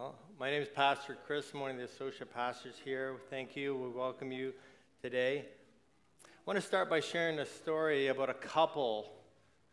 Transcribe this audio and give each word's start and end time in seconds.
Well, 0.00 0.14
my 0.38 0.50
name 0.50 0.62
is 0.62 0.68
Pastor 0.68 1.18
Chris. 1.26 1.52
I'm 1.52 1.60
one 1.60 1.72
of 1.72 1.76
the 1.76 1.84
associate 1.84 2.32
pastors 2.32 2.72
here. 2.82 3.16
Thank 3.28 3.54
you. 3.54 3.76
We 3.76 3.90
welcome 3.90 4.32
you 4.32 4.54
today. 5.02 5.44
I 6.24 6.28
want 6.46 6.58
to 6.58 6.66
start 6.66 6.88
by 6.88 7.00
sharing 7.00 7.38
a 7.38 7.44
story 7.44 8.06
about 8.06 8.30
a 8.30 8.34
couple 8.34 9.10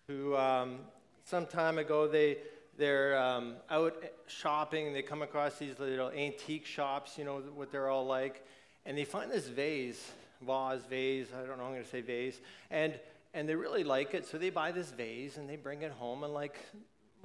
who, 0.10 0.36
um, 0.36 0.80
some 1.24 1.46
time 1.46 1.78
ago, 1.78 2.10
they 2.10 2.40
they're 2.78 3.18
um, 3.18 3.56
out 3.70 4.04
shopping 4.28 4.92
they 4.92 5.02
come 5.02 5.22
across 5.22 5.60
these 5.60 5.80
little 5.80 6.10
antique 6.10 6.66
shops. 6.66 7.18
You 7.18 7.24
know 7.24 7.42
what 7.56 7.72
they're 7.72 7.88
all 7.88 8.06
like, 8.06 8.46
and 8.86 8.98
they 8.98 9.06
find 9.06 9.32
this 9.32 9.48
vase, 9.48 10.12
vase, 10.42 10.82
vase. 10.90 11.28
I 11.34 11.46
don't 11.48 11.58
know. 11.58 11.64
I'm 11.64 11.72
going 11.72 11.84
to 11.86 11.90
say 11.90 12.02
vase, 12.02 12.42
and 12.70 13.00
and 13.34 13.48
they 13.48 13.56
really 13.56 13.86
like 13.86 14.14
it, 14.14 14.26
so 14.26 14.38
they 14.38 14.50
buy 14.50 14.74
this 14.74 14.92
vase 14.92 15.38
and 15.38 15.50
they 15.50 15.56
bring 15.56 15.84
it 15.84 15.94
home 15.94 16.26
and 16.26 16.34
like 16.34 16.60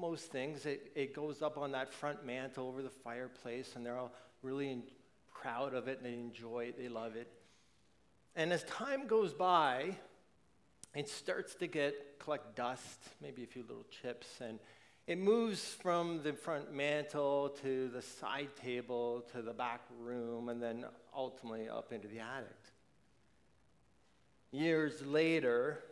most 0.02 0.32
things, 0.32 0.66
it, 0.66 0.90
it 0.96 1.14
goes 1.14 1.42
up 1.42 1.56
on 1.56 1.70
that 1.70 1.92
front 1.92 2.26
mantle 2.26 2.66
over 2.66 2.82
the 2.82 2.90
fireplace, 2.90 3.74
and 3.76 3.86
they're 3.86 3.96
all 3.96 4.12
really 4.42 4.68
in, 4.68 4.82
proud 5.32 5.74
of 5.74 5.86
it, 5.86 5.98
and 5.98 6.06
they 6.06 6.18
enjoy 6.18 6.64
it, 6.64 6.76
they 6.76 6.88
love 6.88 7.14
it. 7.14 7.30
And 8.34 8.52
as 8.52 8.64
time 8.64 9.06
goes 9.06 9.32
by, 9.32 9.96
it 10.92 11.08
starts 11.08 11.54
to 11.54 11.68
get 11.68 12.18
collect 12.18 12.56
dust, 12.56 12.98
maybe 13.20 13.44
a 13.44 13.46
few 13.46 13.62
little 13.62 13.86
chips, 14.02 14.40
and 14.40 14.58
it 15.06 15.18
moves 15.18 15.62
from 15.62 16.22
the 16.24 16.32
front 16.32 16.74
mantle 16.74 17.50
to 17.62 17.88
the 17.88 18.02
side 18.02 18.50
table 18.60 19.24
to 19.32 19.40
the 19.40 19.52
back 19.52 19.82
room, 20.00 20.48
and 20.48 20.60
then 20.60 20.84
ultimately 21.16 21.68
up 21.68 21.92
into 21.92 22.08
the 22.08 22.18
attic. 22.18 22.58
Years 24.50 25.00
later, 25.06 25.84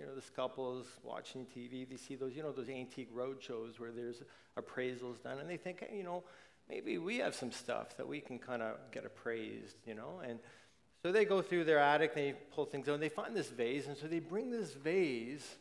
you 0.00 0.06
know, 0.06 0.14
this 0.14 0.30
couple 0.30 0.80
is 0.80 0.86
watching 1.02 1.46
TV. 1.46 1.88
They 1.88 1.96
see 1.96 2.14
those, 2.14 2.34
you 2.34 2.42
know, 2.42 2.52
those 2.52 2.70
antique 2.70 3.10
road 3.12 3.36
shows 3.40 3.78
where 3.78 3.92
there's 3.92 4.22
appraisals 4.58 5.22
done, 5.22 5.38
and 5.38 5.48
they 5.48 5.58
think, 5.58 5.84
hey, 5.86 5.96
you 5.96 6.04
know, 6.04 6.24
maybe 6.68 6.96
we 6.98 7.18
have 7.18 7.34
some 7.34 7.52
stuff 7.52 7.96
that 7.98 8.08
we 8.08 8.20
can 8.20 8.38
kind 8.38 8.62
of 8.62 8.76
get 8.92 9.04
appraised, 9.04 9.76
you 9.86 9.94
know. 9.94 10.20
And 10.26 10.38
so 11.02 11.12
they 11.12 11.24
go 11.24 11.42
through 11.42 11.64
their 11.64 11.78
attic, 11.78 12.14
they 12.14 12.34
pull 12.54 12.64
things 12.64 12.88
out, 12.88 12.94
and 12.94 13.02
they 13.02 13.10
find 13.10 13.36
this 13.36 13.48
vase, 13.48 13.86
and 13.86 13.96
so 13.96 14.06
they 14.06 14.20
bring 14.20 14.50
this 14.50 14.72
vase 14.72 15.56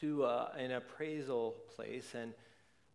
to 0.00 0.24
uh, 0.24 0.48
an 0.56 0.72
appraisal 0.72 1.54
place, 1.74 2.14
and 2.14 2.32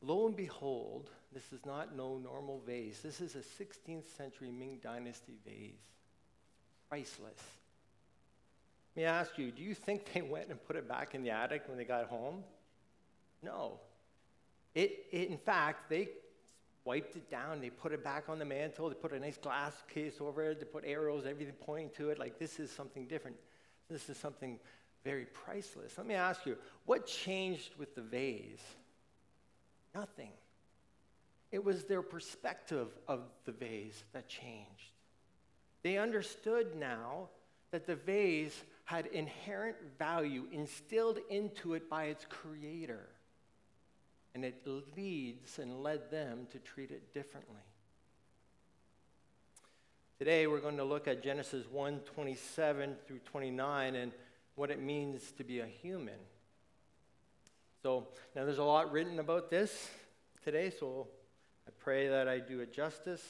lo 0.01 0.25
and 0.25 0.35
behold, 0.35 1.09
this 1.31 1.53
is 1.53 1.63
not 1.65 1.95
no 1.95 2.17
normal 2.17 2.61
vase. 2.65 3.01
This 3.01 3.21
is 3.21 3.35
a 3.35 3.63
16th 3.63 4.07
century 4.17 4.51
Ming 4.51 4.79
Dynasty 4.81 5.37
vase, 5.45 5.85
priceless. 6.89 7.39
Let 8.95 9.01
me 9.01 9.05
ask 9.05 9.37
you, 9.37 9.51
do 9.51 9.63
you 9.63 9.73
think 9.73 10.13
they 10.13 10.21
went 10.21 10.49
and 10.49 10.63
put 10.65 10.75
it 10.75 10.87
back 10.87 11.15
in 11.15 11.23
the 11.23 11.29
attic 11.29 11.63
when 11.67 11.77
they 11.77 11.85
got 11.85 12.05
home? 12.07 12.43
No. 13.43 13.79
It, 14.75 15.05
it, 15.11 15.29
in 15.29 15.37
fact, 15.37 15.89
they 15.89 16.09
wiped 16.85 17.15
it 17.15 17.29
down. 17.29 17.61
They 17.61 17.69
put 17.69 17.91
it 17.91 18.03
back 18.03 18.29
on 18.29 18.39
the 18.39 18.45
mantle. 18.45 18.89
They 18.89 18.95
put 18.95 19.13
a 19.13 19.19
nice 19.19 19.37
glass 19.37 19.73
case 19.93 20.15
over 20.19 20.43
it. 20.43 20.59
They 20.59 20.65
put 20.65 20.83
arrows, 20.85 21.25
everything 21.25 21.53
pointing 21.61 21.91
to 21.97 22.09
it. 22.09 22.19
Like, 22.19 22.39
this 22.39 22.59
is 22.59 22.71
something 22.71 23.05
different. 23.05 23.37
This 23.89 24.09
is 24.09 24.17
something 24.17 24.59
very 25.03 25.25
priceless. 25.25 25.97
Let 25.97 26.07
me 26.07 26.15
ask 26.15 26.45
you, 26.45 26.57
what 26.85 27.05
changed 27.05 27.71
with 27.77 27.95
the 27.95 28.01
vase? 28.01 28.63
Nothing. 29.95 30.31
It 31.51 31.63
was 31.63 31.85
their 31.85 32.01
perspective 32.01 32.87
of 33.07 33.21
the 33.45 33.51
vase 33.51 34.03
that 34.13 34.27
changed. 34.27 34.93
They 35.83 35.97
understood 35.97 36.75
now 36.75 37.29
that 37.71 37.87
the 37.87 37.95
vase 37.95 38.63
had 38.89 39.05
inherent 39.05 39.75
value 39.99 40.47
instilled 40.51 41.19
into 41.29 41.75
it 41.75 41.87
by 41.87 42.05
its 42.05 42.25
creator. 42.27 43.05
And 44.33 44.43
it 44.43 44.67
leads 44.97 45.59
and 45.59 45.83
led 45.83 46.09
them 46.09 46.47
to 46.51 46.57
treat 46.57 46.89
it 46.89 47.13
differently. 47.13 47.61
Today 50.17 50.47
we're 50.47 50.59
going 50.59 50.77
to 50.77 50.83
look 50.83 51.07
at 51.07 51.21
Genesis 51.21 51.67
1 51.71 51.99
27 51.99 52.95
through 53.05 53.19
29 53.25 53.93
and 53.93 54.11
what 54.55 54.71
it 54.71 54.81
means 54.81 55.33
to 55.33 55.43
be 55.43 55.59
a 55.59 55.67
human. 55.67 56.17
So 57.83 58.07
now 58.35 58.43
there's 58.43 58.57
a 58.57 58.63
lot 58.63 58.91
written 58.91 59.19
about 59.19 59.51
this 59.51 59.87
today, 60.43 60.71
so 60.71 61.05
I 61.67 61.71
pray 61.77 62.07
that 62.07 62.27
I 62.27 62.39
do 62.39 62.59
it 62.61 62.73
justice. 62.73 63.21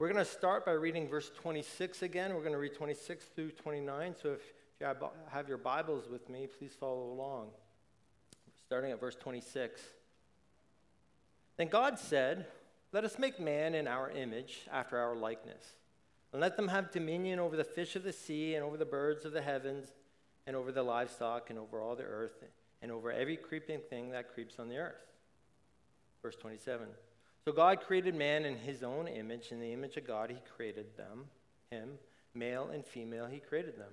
We're 0.00 0.12
going 0.12 0.24
to 0.24 0.28
start 0.28 0.66
by 0.66 0.72
reading 0.72 1.08
verse 1.08 1.30
26 1.40 2.02
again. 2.02 2.34
We're 2.34 2.40
going 2.40 2.50
to 2.50 2.58
read 2.58 2.74
26 2.74 3.26
through 3.26 3.52
29. 3.52 4.16
So 4.20 4.32
if 4.32 4.40
you 4.84 5.08
have 5.30 5.48
your 5.48 5.56
Bibles 5.56 6.10
with 6.10 6.28
me, 6.28 6.46
please 6.46 6.72
follow 6.78 7.10
along. 7.10 7.48
Starting 8.66 8.92
at 8.92 9.00
verse 9.00 9.14
26. 9.14 9.80
Then 11.56 11.68
God 11.68 11.98
said, 11.98 12.46
Let 12.92 13.04
us 13.04 13.18
make 13.18 13.40
man 13.40 13.74
in 13.74 13.88
our 13.88 14.10
image, 14.10 14.66
after 14.70 14.98
our 14.98 15.16
likeness, 15.16 15.64
and 16.32 16.40
let 16.40 16.56
them 16.56 16.68
have 16.68 16.90
dominion 16.90 17.38
over 17.38 17.56
the 17.56 17.64
fish 17.64 17.96
of 17.96 18.02
the 18.02 18.12
sea, 18.12 18.56
and 18.56 18.64
over 18.64 18.76
the 18.76 18.84
birds 18.84 19.24
of 19.24 19.32
the 19.32 19.40
heavens, 19.40 19.88
and 20.46 20.54
over 20.54 20.70
the 20.70 20.82
livestock, 20.82 21.48
and 21.48 21.58
over 21.58 21.80
all 21.80 21.96
the 21.96 22.02
earth, 22.02 22.44
and 22.82 22.92
over 22.92 23.10
every 23.10 23.36
creeping 23.36 23.80
thing 23.88 24.10
that 24.10 24.34
creeps 24.34 24.58
on 24.58 24.68
the 24.68 24.76
earth. 24.76 25.00
Verse 26.22 26.36
27. 26.36 26.88
So 27.46 27.52
God 27.52 27.80
created 27.80 28.14
man 28.14 28.44
in 28.44 28.56
his 28.56 28.82
own 28.82 29.08
image. 29.08 29.50
In 29.50 29.60
the 29.60 29.72
image 29.72 29.96
of 29.96 30.06
God, 30.06 30.30
he 30.30 30.36
created 30.56 30.96
them, 30.96 31.24
him, 31.70 31.90
male 32.34 32.68
and 32.72 32.84
female, 32.84 33.26
he 33.26 33.38
created 33.38 33.78
them. 33.78 33.92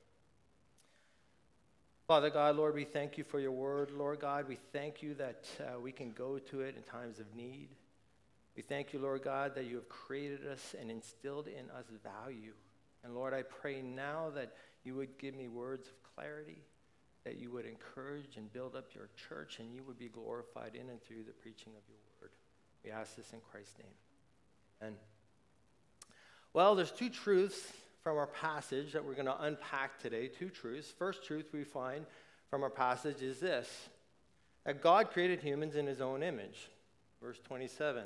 Father 2.11 2.29
God, 2.29 2.57
Lord, 2.57 2.75
we 2.75 2.83
thank 2.83 3.17
you 3.17 3.23
for 3.23 3.39
your 3.39 3.53
word. 3.53 3.89
Lord 3.89 4.19
God, 4.19 4.45
we 4.45 4.57
thank 4.73 5.01
you 5.01 5.13
that 5.13 5.47
uh, 5.61 5.79
we 5.79 5.93
can 5.93 6.11
go 6.11 6.39
to 6.39 6.59
it 6.59 6.75
in 6.75 6.83
times 6.83 7.19
of 7.19 7.33
need. 7.33 7.69
We 8.53 8.63
thank 8.63 8.91
you, 8.91 8.99
Lord 8.99 9.23
God, 9.23 9.55
that 9.55 9.63
you 9.63 9.75
have 9.75 9.87
created 9.87 10.45
us 10.45 10.75
and 10.77 10.91
instilled 10.91 11.47
in 11.47 11.69
us 11.69 11.85
value. 12.03 12.51
And 13.05 13.15
Lord, 13.15 13.33
I 13.33 13.43
pray 13.43 13.81
now 13.81 14.29
that 14.35 14.51
you 14.83 14.93
would 14.95 15.17
give 15.19 15.35
me 15.35 15.47
words 15.47 15.87
of 15.87 15.93
clarity, 16.13 16.57
that 17.23 17.39
you 17.39 17.49
would 17.51 17.65
encourage 17.65 18.35
and 18.35 18.51
build 18.51 18.75
up 18.75 18.89
your 18.93 19.07
church, 19.29 19.59
and 19.59 19.73
you 19.73 19.81
would 19.83 19.97
be 19.97 20.09
glorified 20.09 20.75
in 20.75 20.89
and 20.89 21.01
through 21.01 21.23
the 21.25 21.31
preaching 21.31 21.71
of 21.77 21.83
your 21.87 21.99
word. 22.19 22.31
We 22.83 22.91
ask 22.91 23.15
this 23.15 23.31
in 23.31 23.39
Christ's 23.39 23.77
name. 23.79 23.95
Amen. 24.81 24.97
Well, 26.51 26.75
there's 26.75 26.91
two 26.91 27.09
truths 27.09 27.71
from 28.03 28.17
our 28.17 28.27
passage 28.27 28.93
that 28.93 29.05
we're 29.05 29.13
going 29.13 29.25
to 29.25 29.43
unpack 29.43 29.99
today 29.99 30.27
two 30.27 30.49
truths. 30.49 30.91
First 30.97 31.23
truth 31.23 31.45
we 31.53 31.63
find 31.63 32.05
from 32.49 32.63
our 32.63 32.69
passage 32.69 33.21
is 33.21 33.39
this 33.39 33.67
that 34.65 34.81
God 34.81 35.11
created 35.11 35.39
humans 35.39 35.75
in 35.75 35.87
his 35.87 36.01
own 36.01 36.21
image. 36.21 36.69
Verse 37.21 37.39
27. 37.47 38.03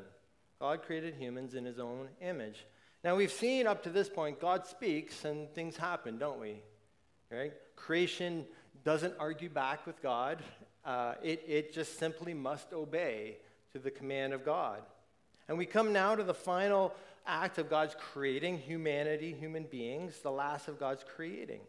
God 0.60 0.84
created 0.84 1.16
humans 1.16 1.54
in 1.54 1.66
his 1.66 1.80
own 1.80 2.08
image. 2.22 2.66
Now, 3.04 3.16
we've 3.16 3.32
seen 3.32 3.68
up 3.68 3.84
to 3.84 3.90
this 3.90 4.10
point, 4.10 4.40
God 4.40 4.66
speaks 4.66 5.26
and 5.26 5.50
things 5.54 5.76
happen, 5.76 6.18
don't 6.18 6.40
we? 6.40 6.62
Right? 7.30 7.54
Creation 7.76 8.46
doesn't 8.84 9.14
argue 9.20 9.50
back 9.50 9.86
with 9.86 10.02
God, 10.02 10.42
uh, 10.86 11.16
it, 11.24 11.44
it 11.48 11.74
just 11.74 12.00
simply 12.00 12.34
must 12.34 12.72
obey 12.72 13.38
to 13.74 13.80
the 13.80 13.92
command 13.92 14.34
of 14.34 14.46
God. 14.46 14.82
And 15.48 15.58
we 15.58 15.66
come 15.66 15.92
now 15.92 16.16
to 16.16 16.24
the 16.24 16.34
final 16.34 16.94
act 17.28 17.58
of 17.58 17.70
God's 17.70 17.96
creating 18.14 18.60
humanity, 18.60 19.36
human 19.38 19.64
beings, 19.64 20.20
the 20.20 20.32
last 20.32 20.68
of 20.68 20.80
God's 20.80 21.04
creating. 21.16 21.62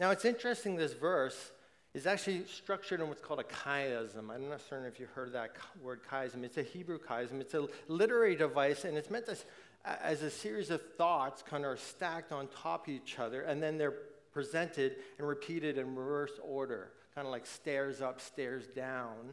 Now, 0.00 0.10
it's 0.10 0.24
interesting, 0.24 0.76
this 0.76 0.92
verse 0.92 1.52
is 1.94 2.06
actually 2.06 2.44
structured 2.46 3.00
in 3.00 3.08
what's 3.08 3.20
called 3.20 3.40
a 3.40 3.44
chiasm. 3.44 4.30
I'm 4.30 4.48
not 4.48 4.60
certain 4.68 4.86
if 4.86 4.98
you've 4.98 5.10
heard 5.10 5.32
that 5.34 5.52
word 5.80 6.00
chiasm. 6.10 6.42
It's 6.42 6.56
a 6.56 6.62
Hebrew 6.62 6.98
chiasm, 6.98 7.40
it's 7.40 7.54
a 7.54 7.68
literary 7.86 8.34
device, 8.34 8.84
and 8.84 8.98
it's 8.98 9.10
meant 9.10 9.28
as, 9.28 9.44
as 9.84 10.22
a 10.22 10.30
series 10.30 10.70
of 10.70 10.82
thoughts 10.96 11.42
kind 11.42 11.64
of 11.64 11.70
are 11.70 11.76
stacked 11.76 12.32
on 12.32 12.48
top 12.48 12.88
of 12.88 12.94
each 12.94 13.18
other, 13.18 13.42
and 13.42 13.62
then 13.62 13.78
they're 13.78 13.94
presented 14.32 14.96
and 15.18 15.28
repeated 15.28 15.78
in 15.78 15.94
reverse 15.94 16.32
order, 16.42 16.90
kind 17.14 17.26
of 17.26 17.30
like 17.30 17.46
stairs 17.46 18.00
up, 18.00 18.20
stairs 18.20 18.66
down. 18.74 19.32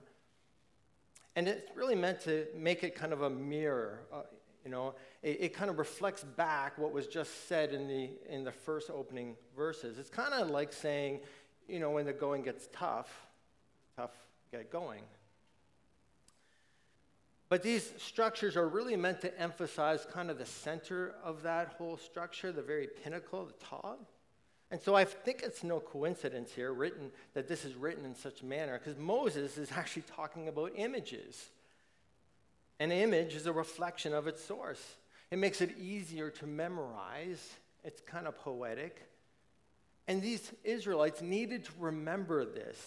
And 1.35 1.47
it's 1.47 1.75
really 1.75 1.95
meant 1.95 2.21
to 2.21 2.45
make 2.55 2.83
it 2.83 2.93
kind 2.93 3.13
of 3.13 3.23
a 3.23 3.29
mirror. 3.29 4.01
Uh, 4.13 4.21
you 4.63 4.71
know, 4.71 4.95
it, 5.23 5.37
it, 5.41 5.53
kind 5.53 5.69
of 5.69 5.79
reflects 5.79 6.23
back 6.23 6.77
what 6.77 6.91
was 6.91 7.07
just 7.07 7.47
said 7.47 7.73
in 7.73 7.87
the, 7.87 8.09
in 8.29 8.43
the 8.43 8.51
first 8.51 8.89
opening 8.89 9.35
verses. 9.55 9.97
It's 9.97 10.09
kind 10.09 10.33
of 10.33 10.49
like 10.49 10.71
saying, 10.71 11.21
you 11.67 11.79
know, 11.79 11.91
when 11.91 12.05
the 12.05 12.13
going 12.13 12.43
gets 12.43 12.67
tough, 12.71 13.09
tough 13.97 14.11
get 14.51 14.71
going. 14.71 15.01
But 17.49 17.63
these 17.63 17.91
structures 17.97 18.55
are 18.55 18.67
really 18.67 18.95
meant 18.95 19.21
to 19.21 19.39
emphasize 19.39 20.07
kind 20.09 20.29
of 20.29 20.37
the 20.37 20.45
center 20.45 21.15
of 21.23 21.43
that 21.43 21.75
whole 21.77 21.97
structure, 21.97 22.51
the 22.51 22.61
very 22.61 22.87
pinnacle, 23.03 23.45
the 23.45 23.65
top. 23.65 24.05
And 24.71 24.81
so 24.81 24.95
I 24.95 25.03
think 25.03 25.41
it's 25.43 25.63
no 25.63 25.81
coincidence 25.81 26.53
here 26.53 26.71
written 26.71 27.11
that 27.33 27.49
this 27.49 27.65
is 27.65 27.75
written 27.75 28.05
in 28.05 28.15
such 28.15 28.41
a 28.41 28.45
manner 28.45 28.79
because 28.79 28.97
Moses 28.97 29.57
is 29.57 29.69
actually 29.73 30.03
talking 30.15 30.47
about 30.47 30.71
images. 30.77 31.49
An 32.81 32.91
image 32.91 33.35
is 33.35 33.45
a 33.45 33.53
reflection 33.53 34.11
of 34.11 34.25
its 34.25 34.43
source. 34.43 34.83
It 35.29 35.37
makes 35.37 35.61
it 35.61 35.77
easier 35.77 36.31
to 36.31 36.47
memorize. 36.47 37.53
It's 37.83 38.01
kind 38.01 38.25
of 38.25 38.39
poetic. 38.39 39.07
And 40.07 40.19
these 40.19 40.51
Israelites 40.63 41.21
needed 41.21 41.65
to 41.65 41.71
remember 41.77 42.43
this. 42.43 42.83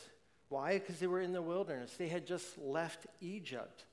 Why? 0.49 0.81
Because 0.81 0.99
they 0.99 1.07
were 1.07 1.21
in 1.21 1.33
the 1.33 1.41
wilderness. 1.41 1.95
They 1.97 2.09
had 2.09 2.27
just 2.27 2.59
left 2.59 3.07
Egypt. 3.21 3.85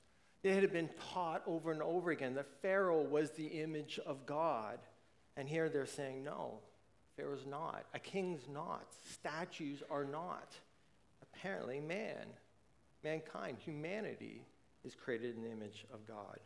They 0.42 0.56
had 0.56 0.72
been 0.72 0.90
taught 1.12 1.44
over 1.46 1.70
and 1.70 1.80
over 1.80 2.10
again 2.10 2.34
that 2.34 2.60
Pharaoh 2.62 3.02
was 3.02 3.30
the 3.30 3.46
image 3.46 4.00
of 4.04 4.26
God. 4.26 4.80
And 5.36 5.48
here 5.48 5.68
they're 5.68 5.86
saying, 5.86 6.24
no, 6.24 6.58
Pharaoh's 7.16 7.46
not. 7.46 7.84
A 7.94 8.00
king's 8.00 8.48
not. 8.52 8.88
Statues 9.08 9.84
are 9.88 10.04
not. 10.04 10.52
Apparently, 11.22 11.78
man, 11.78 12.26
mankind, 13.04 13.58
humanity 13.60 14.42
is 14.84 14.94
created 14.94 15.36
in 15.36 15.42
the 15.42 15.50
image 15.50 15.86
of 15.92 16.06
God. 16.06 16.38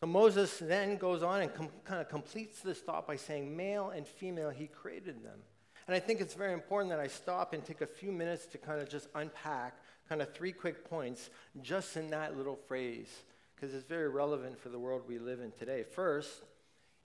So 0.00 0.06
Moses 0.06 0.58
then 0.58 0.96
goes 0.96 1.22
on 1.22 1.40
and 1.40 1.54
com- 1.54 1.70
kind 1.84 2.00
of 2.00 2.08
completes 2.08 2.60
this 2.60 2.80
thought 2.80 3.06
by 3.06 3.16
saying, 3.16 3.56
male 3.56 3.90
and 3.90 4.06
female, 4.06 4.50
he 4.50 4.66
created 4.66 5.24
them. 5.24 5.38
And 5.86 5.94
I 5.94 6.00
think 6.00 6.20
it's 6.20 6.34
very 6.34 6.52
important 6.52 6.90
that 6.90 7.00
I 7.00 7.06
stop 7.06 7.52
and 7.52 7.64
take 7.64 7.80
a 7.80 7.86
few 7.86 8.12
minutes 8.12 8.46
to 8.46 8.58
kind 8.58 8.80
of 8.80 8.88
just 8.88 9.08
unpack 9.14 9.78
kind 10.08 10.20
of 10.20 10.34
three 10.34 10.52
quick 10.52 10.88
points 10.88 11.30
just 11.62 11.96
in 11.96 12.08
that 12.08 12.36
little 12.36 12.56
phrase, 12.56 13.08
because 13.54 13.74
it's 13.74 13.86
very 13.86 14.08
relevant 14.08 14.58
for 14.58 14.68
the 14.68 14.78
world 14.78 15.02
we 15.08 15.18
live 15.18 15.40
in 15.40 15.52
today. 15.52 15.82
First, 15.82 16.42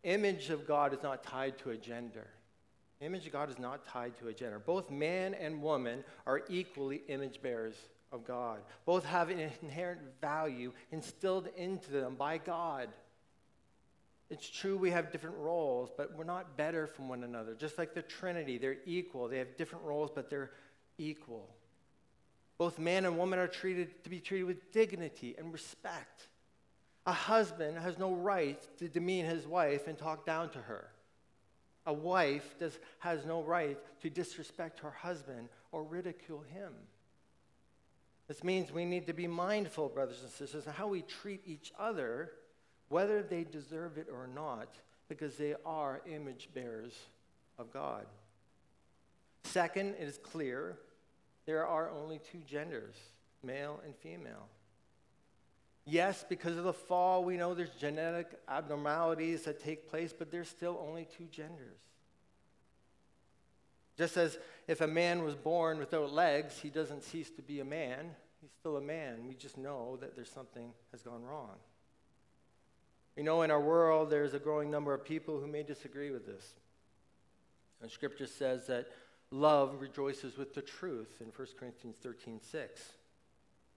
image 0.04 0.50
of 0.50 0.68
God 0.68 0.94
is 0.94 1.04
not 1.04 1.24
tied 1.24 1.58
to 1.60 1.70
a 1.70 1.78
gender. 1.78 2.28
Image 3.00 3.26
of 3.26 3.34
God 3.34 3.50
is 3.50 3.58
not 3.58 3.86
tied 3.86 4.18
to 4.20 4.28
a 4.28 4.34
gender. 4.34 4.60
Both 4.60 4.92
man 4.92 5.34
and 5.34 5.62
woman 5.62 6.04
are 6.28 6.42
equally 6.50 7.04
image 7.08 7.42
bearers 7.42 7.76
of 8.12 8.26
God. 8.26 8.60
Both 8.86 9.06
have 9.06 9.30
an 9.30 9.40
inherent 9.62 10.02
value 10.20 10.74
instilled 10.92 11.48
into 11.56 11.92
them 11.92 12.16
by 12.16 12.38
God. 12.38 12.90
It's 14.30 14.50
true 14.50 14.78
we 14.78 14.92
have 14.92 15.12
different 15.12 15.38
roles, 15.38 15.90
but 15.96 16.16
we're 16.16 16.24
not 16.24 16.56
better 16.56 16.88
from 16.88 17.10
one 17.10 17.24
another. 17.24 17.54
Just 17.54 17.78
like 17.78 17.94
the 17.94 18.02
Trinity, 18.02 18.58
they're 18.58 18.78
equal. 18.86 19.28
They 19.28 19.40
have 19.40 19.58
different 19.58 19.84
roles, 19.84 20.10
but 20.14 20.30
they're 20.30 20.52
equal. 20.98 21.50
Both 22.58 22.80
man 22.80 23.06
and 23.06 23.18
woman 23.18 23.40
are 23.40 23.48
treated 23.48 24.04
to 24.04 24.10
be 24.10 24.20
treated 24.20 24.46
with 24.46 24.72
dignity 24.72 25.36
and 25.38 25.52
respect. 25.52 26.28
A 27.06 27.12
husband 27.12 27.78
has 27.80 27.98
no 27.98 28.14
right 28.14 28.66
to 28.78 28.88
demean 28.88 29.26
his 29.26 29.48
wife 29.48 29.88
and 29.88 29.98
talk 29.98 30.26
down 30.26 30.50
to 30.52 30.60
her. 30.60 30.92
A 31.88 31.94
wife 31.94 32.56
does, 32.60 32.78
has 33.00 33.26
no 33.26 33.42
right 33.42 33.78
to 34.02 34.10
disrespect 34.10 34.80
her 34.82 34.92
husband 34.92 35.50
or 35.72 35.84
ridicule 35.84 36.44
him. 36.54 36.72
This 38.32 38.46
means 38.46 38.72
we 38.72 38.86
need 38.86 39.08
to 39.08 39.14
be 39.14 39.28
mindful, 39.28 39.90
brothers 39.90 40.22
and 40.22 40.32
sisters, 40.32 40.66
of 40.66 40.76
how 40.76 40.88
we 40.88 41.02
treat 41.02 41.42
each 41.46 41.74
other, 41.78 42.32
whether 42.88 43.22
they 43.22 43.44
deserve 43.44 43.98
it 43.98 44.08
or 44.10 44.26
not, 44.26 44.70
because 45.10 45.36
they 45.36 45.54
are 45.66 46.02
image 46.10 46.48
bearers 46.54 46.98
of 47.60 47.74
God. 47.74 48.06
Second, 49.44 49.96
it 50.00 50.08
is 50.08 50.18
clear 50.18 50.78
there 51.46 51.68
are 51.68 51.90
only 51.90 52.22
two 52.32 52.38
genders, 52.48 52.96
male 53.44 53.82
and 53.84 53.94
female. 53.98 54.48
Yes, 55.84 56.24
because 56.30 56.56
of 56.56 56.64
the 56.64 56.72
fall, 56.72 57.26
we 57.26 57.36
know 57.36 57.54
there's 57.54 57.72
genetic 57.72 58.40
abnormalities 58.48 59.42
that 59.42 59.60
take 59.60 59.90
place, 59.90 60.14
but 60.18 60.32
there's 60.32 60.48
still 60.48 60.82
only 60.88 61.06
two 61.18 61.26
genders. 61.26 61.80
Just 63.98 64.16
as 64.16 64.38
if 64.70 64.80
a 64.80 64.88
man 64.88 65.22
was 65.22 65.36
born 65.36 65.80
without 65.80 66.14
legs, 66.14 66.58
he 66.60 66.70
doesn't 66.70 67.04
cease 67.04 67.30
to 67.32 67.42
be 67.42 67.60
a 67.60 67.66
man. 67.66 68.12
He's 68.42 68.52
still 68.60 68.78
a 68.78 68.82
man. 68.82 69.28
We 69.28 69.36
just 69.36 69.58
know 69.58 69.98
that 70.02 70.16
there's 70.16 70.32
something 70.32 70.72
has 70.92 71.04
gone 71.04 71.24
wrong. 71.24 71.56
You 73.16 73.24
know, 73.24 73.44
in 73.44 73.52
our 73.52 73.60
world, 73.62 74.10
there's 74.10 74.34
a 74.34 74.40
growing 74.40 74.72
number 74.72 74.94
of 74.94 75.06
people 75.06 75.40
who 75.40 75.48
may 75.48 75.64
disagree 75.64 76.12
with 76.12 76.26
this. 76.26 76.54
And 77.82 77.92
Scripture 77.92 78.28
says 78.28 78.68
that 78.68 78.88
love 79.32 79.80
rejoices 79.80 80.38
with 80.38 80.54
the 80.54 80.62
truth 80.62 81.22
in 81.22 81.28
1 81.28 81.48
Corinthians 81.60 81.98
13 82.02 82.40
6. 82.42 82.82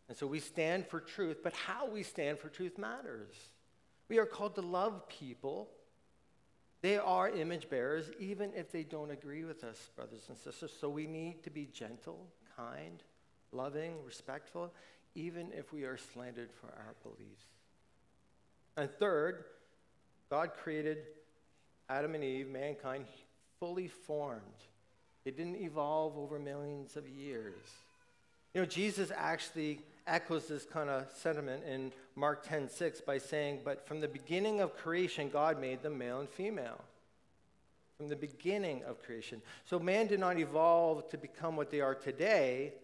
And 0.08 0.16
so 0.16 0.26
we 0.26 0.40
stand 0.40 0.86
for 0.86 1.00
truth, 1.00 1.38
but 1.42 1.54
how 1.54 1.88
we 1.88 2.02
stand 2.02 2.38
for 2.38 2.48
truth 2.48 2.78
matters. 2.78 3.34
We 4.08 4.18
are 4.18 4.26
called 4.26 4.54
to 4.56 4.60
love 4.60 5.08
people. 5.08 5.70
They 6.82 6.98
are 6.98 7.30
image 7.30 7.70
bearers, 7.70 8.10
even 8.18 8.52
if 8.54 8.70
they 8.70 8.82
don't 8.82 9.10
agree 9.10 9.44
with 9.44 9.64
us, 9.64 9.78
brothers 9.96 10.26
and 10.28 10.36
sisters. 10.36 10.72
So 10.78 10.90
we 10.90 11.06
need 11.06 11.42
to 11.44 11.50
be 11.50 11.64
gentle, 11.64 12.26
kind, 12.56 13.02
loving, 13.54 13.94
respectful, 14.04 14.72
even 15.14 15.48
if 15.52 15.72
we 15.72 15.84
are 15.84 15.96
slandered 15.96 16.50
for 16.52 16.66
our 16.66 16.94
beliefs. 17.02 17.44
And 18.76 18.90
third, 18.98 19.44
God 20.30 20.50
created 20.62 20.98
Adam 21.88 22.14
and 22.14 22.24
Eve, 22.24 22.48
mankind, 22.48 23.04
fully 23.60 23.88
formed. 23.88 24.40
It 25.24 25.36
didn't 25.36 25.56
evolve 25.56 26.18
over 26.18 26.38
millions 26.38 26.96
of 26.96 27.08
years. 27.08 27.54
You 28.52 28.60
know, 28.60 28.66
Jesus 28.66 29.10
actually 29.14 29.80
echoes 30.06 30.46
this 30.46 30.64
kind 30.64 30.90
of 30.90 31.06
sentiment 31.10 31.64
in 31.64 31.92
Mark 32.14 32.46
10 32.46 32.68
6 32.68 33.00
by 33.00 33.18
saying, 33.18 33.60
But 33.64 33.86
from 33.86 34.00
the 34.00 34.08
beginning 34.08 34.60
of 34.60 34.76
creation, 34.76 35.28
God 35.28 35.60
made 35.60 35.82
them 35.82 35.98
male 35.98 36.20
and 36.20 36.28
female. 36.28 36.80
From 37.96 38.08
the 38.08 38.16
beginning 38.16 38.82
of 38.84 39.02
creation. 39.02 39.40
So 39.64 39.78
man 39.78 40.08
did 40.08 40.20
not 40.20 40.38
evolve 40.38 41.08
to 41.10 41.18
become 41.18 41.56
what 41.56 41.70
they 41.70 41.80
are 41.80 41.94
today, 41.94 42.74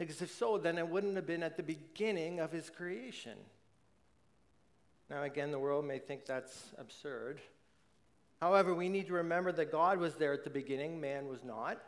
because 0.00 0.22
if 0.22 0.32
so, 0.32 0.56
then 0.56 0.78
it 0.78 0.88
wouldn't 0.88 1.14
have 1.16 1.26
been 1.26 1.42
at 1.42 1.58
the 1.58 1.62
beginning 1.62 2.40
of 2.40 2.50
his 2.50 2.70
creation. 2.70 3.36
Now, 5.10 5.24
again, 5.24 5.50
the 5.50 5.58
world 5.58 5.84
may 5.84 5.98
think 5.98 6.24
that's 6.24 6.70
absurd. 6.78 7.38
However, 8.40 8.74
we 8.74 8.88
need 8.88 9.08
to 9.08 9.12
remember 9.12 9.52
that 9.52 9.70
God 9.70 9.98
was 9.98 10.14
there 10.14 10.32
at 10.32 10.42
the 10.42 10.48
beginning, 10.48 11.02
man 11.02 11.28
was 11.28 11.44
not. 11.44 11.78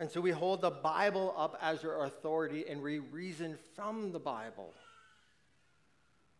And 0.00 0.10
so 0.10 0.20
we 0.20 0.32
hold 0.32 0.60
the 0.60 0.72
Bible 0.72 1.32
up 1.38 1.56
as 1.62 1.84
our 1.84 2.04
authority 2.04 2.64
and 2.68 2.82
we 2.82 2.98
reason 2.98 3.56
from 3.76 4.10
the 4.10 4.18
Bible. 4.18 4.74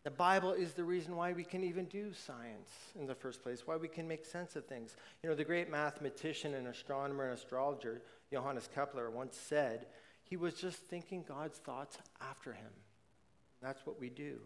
The 0.03 0.11
Bible 0.11 0.51
is 0.51 0.73
the 0.73 0.83
reason 0.83 1.15
why 1.15 1.31
we 1.31 1.45
can 1.45 1.63
even 1.63 1.85
do 1.85 2.11
science 2.11 2.69
in 2.99 3.07
the 3.07 3.15
first 3.15 3.41
place, 3.41 3.65
why 3.65 3.77
we 3.77 3.87
can 3.87 4.09
make 4.09 4.25
sense 4.25 4.57
of 4.57 4.65
things. 4.65 4.97
You 5.23 5.29
know, 5.29 5.35
the 5.37 5.45
great 5.45 5.71
mathematician 5.71 6.53
and 6.53 6.67
astronomer 6.67 7.29
and 7.29 7.39
astrologer, 7.39 8.01
Johannes 8.29 8.67
Kepler, 8.75 9.09
once 9.09 9.37
said 9.37 9.85
he 10.33 10.37
was 10.37 10.55
just 10.55 10.79
thinking 10.87 11.23
God's 11.27 11.59
thoughts 11.59 11.99
after 12.19 12.53
him. 12.53 12.71
That's 13.61 13.85
what 13.85 13.99
we 13.99 14.09
do. 14.09 14.39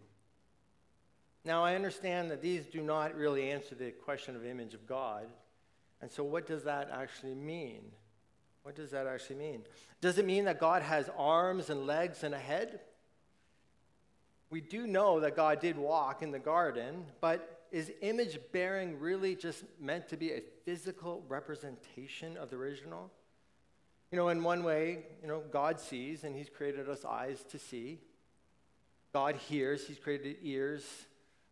Now, 1.46 1.64
I 1.64 1.76
understand 1.76 2.30
that 2.30 2.42
these 2.42 2.66
do 2.66 2.82
not 2.82 3.16
really 3.16 3.50
answer 3.52 3.74
the 3.74 3.92
question 3.92 4.36
of 4.36 4.46
image 4.46 4.74
of 4.74 4.86
God. 4.86 5.28
And 6.02 6.12
so, 6.12 6.26
what 6.26 6.46
does 6.46 6.66
that 6.66 6.90
actually 6.92 7.36
mean? 7.36 7.84
What 8.64 8.76
does 8.76 8.92
that 8.92 9.08
actually 9.08 9.38
mean? 9.38 9.62
Does 10.02 10.18
it 10.18 10.26
mean 10.26 10.44
that 10.44 10.60
God 10.60 10.82
has 10.82 11.10
arms 11.18 11.70
and 11.70 11.88
legs 11.88 12.26
and 12.26 12.36
a 12.36 12.38
head? 12.38 12.82
We 14.50 14.60
do 14.60 14.88
know 14.88 15.22
that 15.22 15.38
God 15.38 15.62
did 15.62 15.78
walk 15.78 16.22
in 16.22 16.32
the 16.32 16.40
garden, 16.40 17.06
but 17.22 17.66
is 17.72 17.94
image 18.02 18.40
bearing 18.52 19.00
really 19.00 19.38
just 19.38 19.64
meant 19.80 20.10
to 20.10 20.18
be 20.18 20.34
a 20.34 20.44
physical 20.66 21.24
representation 21.30 22.36
of 22.36 22.50
the 22.50 22.58
original? 22.58 23.10
You 24.12 24.18
know, 24.18 24.30
in 24.30 24.44
one 24.44 24.64
way, 24.64 25.00
you 25.22 25.28
know, 25.28 25.44
God 25.52 25.80
sees 25.80 26.24
and 26.24 26.36
He's 26.36 26.50
created 26.50 26.90
us 26.90 27.04
eyes 27.04 27.44
to 27.52 27.60
see. 27.60 28.00
God 29.14 29.36
hears, 29.36 29.86
He's 29.86 30.00
created 30.00 30.38
ears 30.42 30.84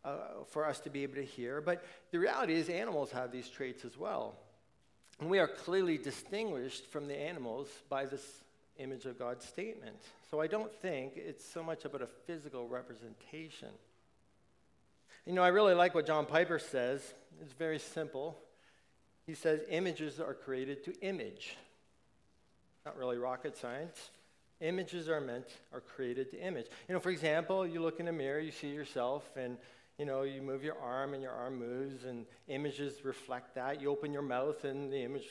uh, 0.04 0.44
for 0.48 0.64
us 0.64 0.80
to 0.80 0.90
be 0.90 1.02
able 1.02 1.16
to 1.16 1.24
hear. 1.24 1.60
But 1.60 1.84
the 2.12 2.18
reality 2.18 2.54
is, 2.54 2.68
animals 2.68 3.10
have 3.10 3.32
these 3.32 3.48
traits 3.48 3.84
as 3.84 3.98
well. 3.98 4.36
And 5.20 5.28
we 5.30 5.38
are 5.38 5.48
clearly 5.48 5.98
distinguished 5.98 6.90
from 6.90 7.08
the 7.08 7.18
animals 7.18 7.68
by 7.88 8.06
this 8.06 8.42
image 8.78 9.06
of 9.06 9.18
God 9.18 9.42
statement. 9.42 9.96
So 10.30 10.40
I 10.40 10.46
don't 10.46 10.72
think 10.72 11.12
it's 11.16 11.44
so 11.44 11.62
much 11.62 11.84
about 11.84 12.02
a 12.02 12.06
physical 12.06 12.68
representation. 12.68 13.70
You 15.24 15.32
know, 15.32 15.42
I 15.42 15.48
really 15.48 15.74
like 15.74 15.94
what 15.94 16.06
John 16.06 16.26
Piper 16.26 16.58
says. 16.58 17.02
It's 17.40 17.52
very 17.52 17.78
simple. 17.78 18.38
He 19.26 19.34
says 19.34 19.60
images 19.68 20.20
are 20.20 20.34
created 20.34 20.84
to 20.84 20.94
image. 21.00 21.56
Not 22.86 22.96
really 22.96 23.18
rocket 23.18 23.58
science. 23.58 24.10
Images 24.60 25.08
are 25.08 25.20
meant, 25.20 25.48
are 25.72 25.80
created 25.80 26.30
to 26.30 26.40
image. 26.40 26.66
You 26.88 26.94
know, 26.94 27.00
for 27.00 27.10
example, 27.10 27.66
you 27.66 27.82
look 27.82 28.00
in 28.00 28.08
a 28.08 28.12
mirror, 28.12 28.38
you 28.38 28.52
see 28.52 28.68
yourself, 28.68 29.28
and 29.36 29.58
you 29.98 30.04
know, 30.04 30.22
you 30.22 30.40
move 30.40 30.62
your 30.62 30.78
arm 30.78 31.12
and 31.12 31.22
your 31.22 31.32
arm 31.32 31.58
moves 31.58 32.04
and 32.04 32.26
images 32.48 33.04
reflect 33.04 33.54
that. 33.54 33.80
You 33.80 33.90
open 33.90 34.12
your 34.12 34.22
mouth 34.22 34.64
and 34.64 34.92
the 34.92 35.02
image, 35.02 35.26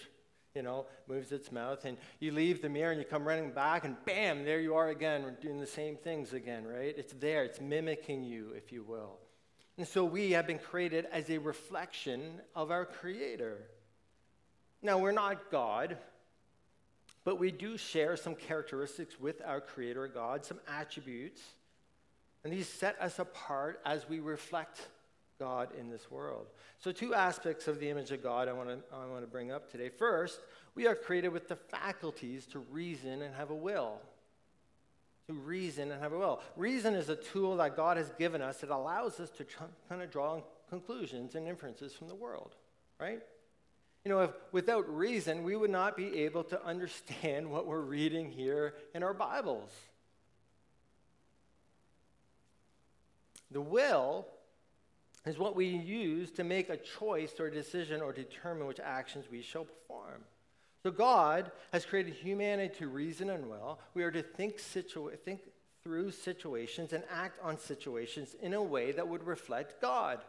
you 0.54 0.64
know, 0.64 0.86
moves 1.08 1.32
its 1.32 1.52
mouth. 1.52 1.86
And 1.86 1.98
you 2.20 2.32
leave 2.32 2.62
the 2.62 2.70
mirror 2.70 2.92
and 2.92 3.00
you 3.00 3.06
come 3.06 3.26
running 3.26 3.52
back 3.52 3.86
and 3.86 3.96
bam, 4.06 4.44
there 4.44 4.60
you 4.60 4.76
are 4.76 4.90
again, 4.90 5.24
doing 5.40 5.60
the 5.60 5.68
same 5.68 5.96
things 5.96 6.34
again, 6.34 6.66
right? 6.66 6.94
It's 6.98 7.14
there, 7.14 7.44
it's 7.44 7.62
mimicking 7.62 8.24
you, 8.24 8.52
if 8.56 8.72
you 8.72 8.84
will. 8.84 9.20
And 9.78 9.88
so 9.88 10.04
we 10.04 10.32
have 10.32 10.48
been 10.48 10.60
created 10.60 11.06
as 11.12 11.30
a 11.30 11.38
reflection 11.38 12.42
of 12.56 12.72
our 12.72 12.86
Creator. 12.86 13.60
Now, 14.82 14.98
we're 14.98 15.12
not 15.12 15.52
God, 15.52 15.98
but 17.26 17.40
we 17.40 17.52
do 17.52 17.76
share 17.76 18.16
some 18.16 18.36
characteristics 18.36 19.20
with 19.20 19.42
our 19.44 19.60
Creator 19.60 20.08
God, 20.08 20.46
some 20.46 20.60
attributes, 20.68 21.42
and 22.44 22.54
these 22.54 22.70
set 22.70 22.96
us 23.02 23.18
apart 23.18 23.82
as 23.84 24.08
we 24.08 24.20
reflect 24.20 24.80
God 25.40 25.70
in 25.78 25.90
this 25.90 26.10
world. 26.10 26.46
So, 26.80 26.92
two 26.92 27.16
aspects 27.16 27.68
of 27.68 27.80
the 27.80 27.90
image 27.90 28.12
of 28.12 28.24
God 28.24 28.48
I 28.48 28.54
want 28.54 28.70
to, 28.70 28.96
I 28.96 29.08
want 29.08 29.22
to 29.22 29.28
bring 29.28 29.52
up 29.52 29.70
today. 29.70 29.90
First, 29.90 30.40
we 30.76 30.88
are 30.88 30.96
created 30.96 31.30
with 31.30 31.48
the 31.48 31.56
faculties 31.56 32.46
to 32.48 32.60
reason 32.60 33.24
and 33.24 33.36
have 33.36 33.50
a 33.50 33.56
will. 33.56 34.00
To 35.28 35.34
reason 35.34 35.92
and 35.92 36.02
have 36.02 36.14
a 36.14 36.20
will. 36.20 36.42
Reason 36.56 36.94
is 36.94 37.10
a 37.10 37.16
tool 37.16 37.58
that 37.58 37.76
God 37.76 37.98
has 37.98 38.12
given 38.20 38.44
us 38.44 38.58
that 38.58 38.70
allows 38.70 39.20
us 39.20 39.32
to 39.32 39.46
kind 39.90 40.04
of 40.04 40.12
draw 40.12 40.40
conclusions 40.70 41.34
and 41.34 41.48
inferences 41.48 41.94
from 41.94 42.08
the 42.08 42.16
world, 42.16 42.54
right? 43.00 43.24
You 44.06 44.12
know, 44.12 44.22
if 44.22 44.32
without 44.52 44.88
reason, 44.96 45.44
we 45.44 45.56
would 45.56 45.72
not 45.72 45.98
be 45.98 46.20
able 46.20 46.44
to 46.46 46.64
understand 46.64 47.50
what 47.52 47.66
we're 47.66 47.82
reading 47.82 48.32
here 48.32 48.76
in 48.94 49.04
our 49.04 49.14
Bibles. 49.14 49.72
The 53.52 53.62
will 53.62 54.28
is 55.26 55.40
what 55.40 55.56
we 55.56 55.66
use 55.66 56.30
to 56.32 56.44
make 56.44 56.70
a 56.70 56.78
choice 56.78 57.40
or 57.40 57.48
a 57.48 57.52
decision 57.52 58.02
or 58.02 58.14
determine 58.14 58.68
which 58.68 58.80
actions 58.80 59.26
we 59.32 59.42
shall 59.42 59.66
perform. 59.66 60.22
So 60.84 60.92
God 60.92 61.52
has 61.74 61.84
created 61.84 62.14
humanity 62.14 62.76
to 62.78 62.88
reason 62.88 63.32
and 63.32 63.50
will. 63.50 63.80
We 63.96 64.04
are 64.04 64.12
to 64.12 64.22
think, 64.22 64.58
situa- 64.58 65.18
think 65.18 65.42
through 65.84 66.12
situations 66.12 66.94
and 66.94 67.04
act 67.10 67.40
on 67.42 67.58
situations 67.58 68.36
in 68.40 68.54
a 68.54 68.62
way 68.62 68.92
that 68.92 69.08
would 69.08 69.24
reflect 69.24 69.82
God. 69.82 70.20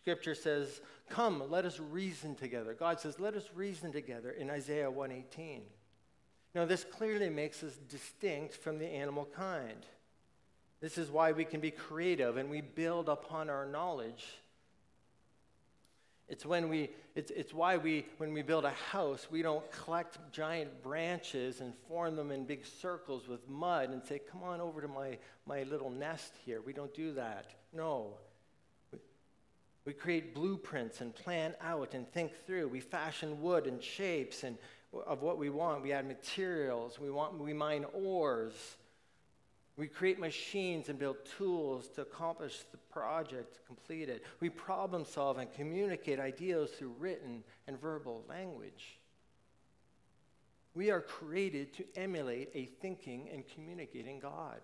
Scripture 0.00 0.34
says, 0.34 0.80
"Come, 1.10 1.50
let 1.50 1.66
us 1.66 1.78
reason 1.78 2.34
together." 2.34 2.72
God 2.72 2.98
says, 3.00 3.20
"Let 3.20 3.34
us 3.34 3.50
reason 3.54 3.92
together" 3.92 4.30
in 4.30 4.48
Isaiah 4.48 4.90
118. 4.90 5.66
Now, 6.54 6.64
this 6.64 6.84
clearly 6.84 7.28
makes 7.28 7.62
us 7.62 7.76
distinct 7.76 8.54
from 8.54 8.78
the 8.78 8.86
animal 8.86 9.26
kind. 9.26 9.86
This 10.80 10.96
is 10.96 11.10
why 11.10 11.32
we 11.32 11.44
can 11.44 11.60
be 11.60 11.70
creative 11.70 12.38
and 12.38 12.50
we 12.50 12.62
build 12.62 13.10
upon 13.10 13.50
our 13.50 13.66
knowledge. 13.66 14.24
It's 16.28 16.46
when 16.46 16.70
we 16.70 16.90
it's, 17.14 17.30
it's 17.32 17.52
why 17.52 17.76
we 17.76 18.06
when 18.16 18.32
we 18.32 18.40
build 18.40 18.64
a 18.64 18.70
house, 18.70 19.28
we 19.30 19.42
don't 19.42 19.70
collect 19.70 20.18
giant 20.32 20.82
branches 20.82 21.60
and 21.60 21.74
form 21.88 22.16
them 22.16 22.30
in 22.30 22.46
big 22.46 22.64
circles 22.64 23.28
with 23.28 23.46
mud 23.48 23.90
and 23.90 24.02
say, 24.02 24.18
"Come 24.18 24.42
on 24.42 24.62
over 24.62 24.80
to 24.80 24.88
my 24.88 25.18
my 25.44 25.64
little 25.64 25.90
nest 25.90 26.32
here." 26.46 26.62
We 26.62 26.72
don't 26.72 26.94
do 26.94 27.12
that. 27.12 27.50
No. 27.74 28.14
We, 29.90 29.94
create 29.94 30.36
blueprints 30.36 31.00
and 31.00 31.12
plan 31.12 31.56
out 31.60 31.94
and 31.94 32.08
think 32.12 32.30
through. 32.46 32.68
We 32.68 32.78
fashion 32.78 33.42
wood 33.42 33.66
and 33.66 33.82
shapes 33.82 34.44
and 34.44 34.56
of 35.04 35.22
what 35.22 35.36
we 35.36 35.50
want. 35.50 35.82
We 35.82 35.90
add 35.90 36.06
materials. 36.06 37.00
We 37.00 37.10
want 37.10 37.36
we 37.40 37.52
mine 37.52 37.84
ores. 37.92 38.76
We 39.76 39.88
create 39.88 40.20
machines 40.20 40.90
and 40.90 40.96
build 40.96 41.16
tools 41.36 41.88
to 41.96 42.02
accomplish 42.02 42.60
the 42.70 42.76
project, 42.92 43.58
complete 43.66 44.08
it. 44.08 44.22
We 44.38 44.48
problem 44.48 45.04
solve 45.04 45.38
and 45.38 45.52
communicate 45.52 46.20
ideas 46.20 46.70
through 46.70 46.94
written 47.00 47.42
and 47.66 47.80
verbal 47.80 48.22
language. 48.28 49.00
We 50.72 50.92
are 50.92 51.00
created 51.00 51.74
to 51.74 51.84
emulate 51.96 52.50
a 52.54 52.66
thinking 52.66 53.28
and 53.32 53.42
communicating 53.44 54.20
God. 54.20 54.60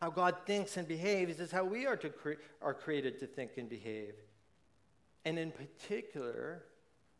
How 0.00 0.10
God 0.10 0.36
thinks 0.46 0.76
and 0.76 0.86
behaves 0.86 1.40
is 1.40 1.50
how 1.50 1.64
we 1.64 1.86
are, 1.86 1.96
to 1.96 2.08
cre- 2.08 2.32
are 2.60 2.74
created 2.74 3.18
to 3.20 3.26
think 3.26 3.52
and 3.56 3.68
behave. 3.68 4.14
And 5.24 5.38
in 5.38 5.50
particular, 5.50 6.62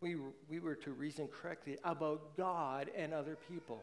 we, 0.01 0.17
we 0.49 0.61
were 0.61 0.75
to 0.75 0.93
reason 0.93 1.29
correctly 1.29 1.79
about 1.85 2.37
God 2.37 2.91
and 2.95 3.15
other 3.15 3.39
people. 3.51 3.83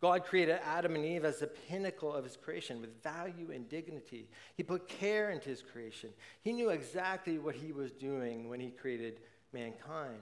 God 0.00 0.24
created 0.24 0.60
Adam 0.64 0.94
and 0.94 1.04
Eve 1.04 1.26
as 1.26 1.40
the 1.40 1.46
pinnacle 1.46 2.14
of 2.14 2.24
his 2.24 2.36
creation 2.36 2.80
with 2.80 3.02
value 3.02 3.50
and 3.52 3.68
dignity. 3.68 4.28
He 4.56 4.62
put 4.62 4.88
care 4.88 5.30
into 5.30 5.50
his 5.50 5.60
creation. 5.60 6.10
He 6.42 6.52
knew 6.52 6.70
exactly 6.70 7.38
what 7.38 7.54
he 7.54 7.72
was 7.72 7.92
doing 7.92 8.48
when 8.48 8.60
he 8.60 8.70
created 8.70 9.20
mankind. 9.52 10.20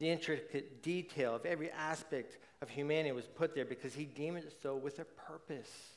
The 0.00 0.10
intricate 0.10 0.82
detail 0.82 1.36
of 1.36 1.46
every 1.46 1.70
aspect 1.70 2.38
of 2.60 2.68
humanity 2.68 3.12
was 3.12 3.26
put 3.26 3.54
there 3.54 3.64
because 3.64 3.94
he 3.94 4.04
deemed 4.04 4.38
it 4.38 4.52
so 4.60 4.74
with 4.74 4.98
a 4.98 5.04
purpose. 5.04 5.93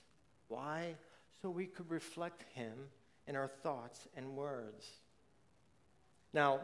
Why? 0.48 0.96
So 1.42 1.50
we 1.50 1.66
could 1.66 1.90
reflect 1.90 2.44
him 2.54 2.74
in 3.28 3.36
our 3.36 3.48
thoughts 3.48 4.08
and 4.16 4.36
words. 4.36 4.88
Now, 6.34 6.62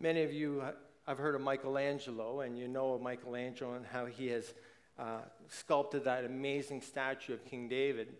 many 0.00 0.22
of 0.22 0.32
you 0.32 0.62
have 1.06 1.18
heard 1.18 1.34
of 1.34 1.40
Michelangelo, 1.40 2.40
and 2.40 2.58
you 2.58 2.68
know 2.68 2.94
of 2.94 3.02
Michelangelo 3.02 3.74
and 3.74 3.84
how 3.84 4.06
he 4.06 4.28
has 4.28 4.54
uh, 4.98 5.20
sculpted 5.48 6.04
that 6.04 6.24
amazing 6.24 6.80
statue 6.80 7.34
of 7.34 7.44
King 7.44 7.68
David. 7.68 8.14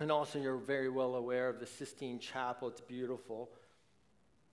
And 0.00 0.10
also, 0.10 0.40
you're 0.40 0.56
very 0.56 0.88
well 0.88 1.14
aware 1.14 1.48
of 1.48 1.60
the 1.60 1.66
Sistine 1.66 2.18
Chapel. 2.18 2.68
It's 2.68 2.80
beautiful. 2.80 3.50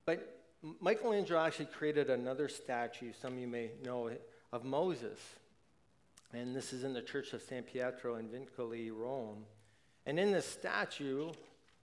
But 0.05 0.39
Michelangelo 0.79 1.39
actually 1.39 1.65
created 1.65 2.09
another 2.09 2.47
statue, 2.47 3.11
some 3.19 3.33
of 3.33 3.39
you 3.39 3.47
may 3.47 3.71
know, 3.83 4.07
it, 4.07 4.27
of 4.51 4.63
Moses. 4.63 5.19
And 6.33 6.55
this 6.55 6.73
is 6.73 6.83
in 6.83 6.93
the 6.93 7.01
Church 7.01 7.33
of 7.33 7.41
San 7.41 7.63
Pietro 7.63 8.15
in 8.15 8.27
Vincoli, 8.27 8.91
Rome. 8.93 9.45
And 10.05 10.19
in 10.19 10.31
this 10.31 10.47
statue, 10.47 11.31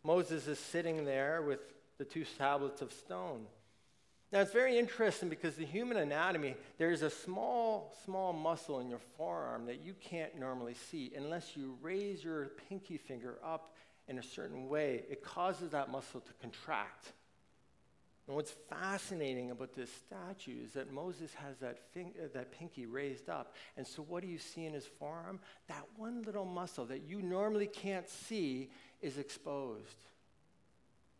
Moses 0.05 0.47
is 0.47 0.59
sitting 0.59 1.05
there 1.05 1.43
with 1.43 1.61
the 1.99 2.05
two 2.05 2.25
tablets 2.37 2.83
of 2.83 2.93
stone. 2.93 3.47
Now, 4.31 4.41
it's 4.41 4.53
very 4.53 4.79
interesting 4.79 5.31
because 5.31 5.55
the 5.55 5.65
human 5.65 5.97
anatomy, 5.97 6.55
there's 6.77 7.01
a 7.01 7.09
small, 7.09 7.95
small 8.05 8.35
muscle 8.35 8.81
in 8.81 8.89
your 8.91 9.01
forearm 9.17 9.65
that 9.67 9.81
you 9.81 9.95
can't 10.01 10.39
normally 10.39 10.75
see 10.75 11.13
unless 11.17 11.57
you 11.57 11.77
raise 11.81 12.23
your 12.23 12.51
pinky 12.69 12.99
finger 12.99 13.39
up 13.43 13.75
in 14.07 14.19
a 14.19 14.23
certain 14.23 14.69
way. 14.69 15.05
It 15.11 15.23
causes 15.23 15.71
that 15.71 15.91
muscle 15.91 16.21
to 16.21 16.33
contract. 16.43 17.13
And 18.29 18.37
what's 18.37 18.55
fascinating 18.69 19.51
about 19.51 19.75
this 19.75 19.91
statue 19.91 20.63
is 20.63 20.75
that 20.75 20.93
Moses 20.93 21.35
has 21.35 21.57
that, 21.59 21.79
fing- 21.93 22.15
uh, 22.23 22.29
that 22.35 22.53
pinky 22.53 22.87
raised 22.87 23.29
up. 23.29 23.55
And 23.77 23.87
so, 23.87 24.03
what 24.03 24.23
do 24.23 24.29
you 24.29 24.39
see 24.39 24.67
in 24.67 24.75
his 24.75 24.87
forearm? 24.87 25.41
That 25.67 25.85
one 25.97 26.23
little 26.23 26.45
muscle 26.45 26.85
that 26.87 27.03
you 27.09 27.23
normally 27.23 27.67
can't 27.67 28.09
see 28.09 28.71
is 29.01 29.19
exposed 29.19 29.97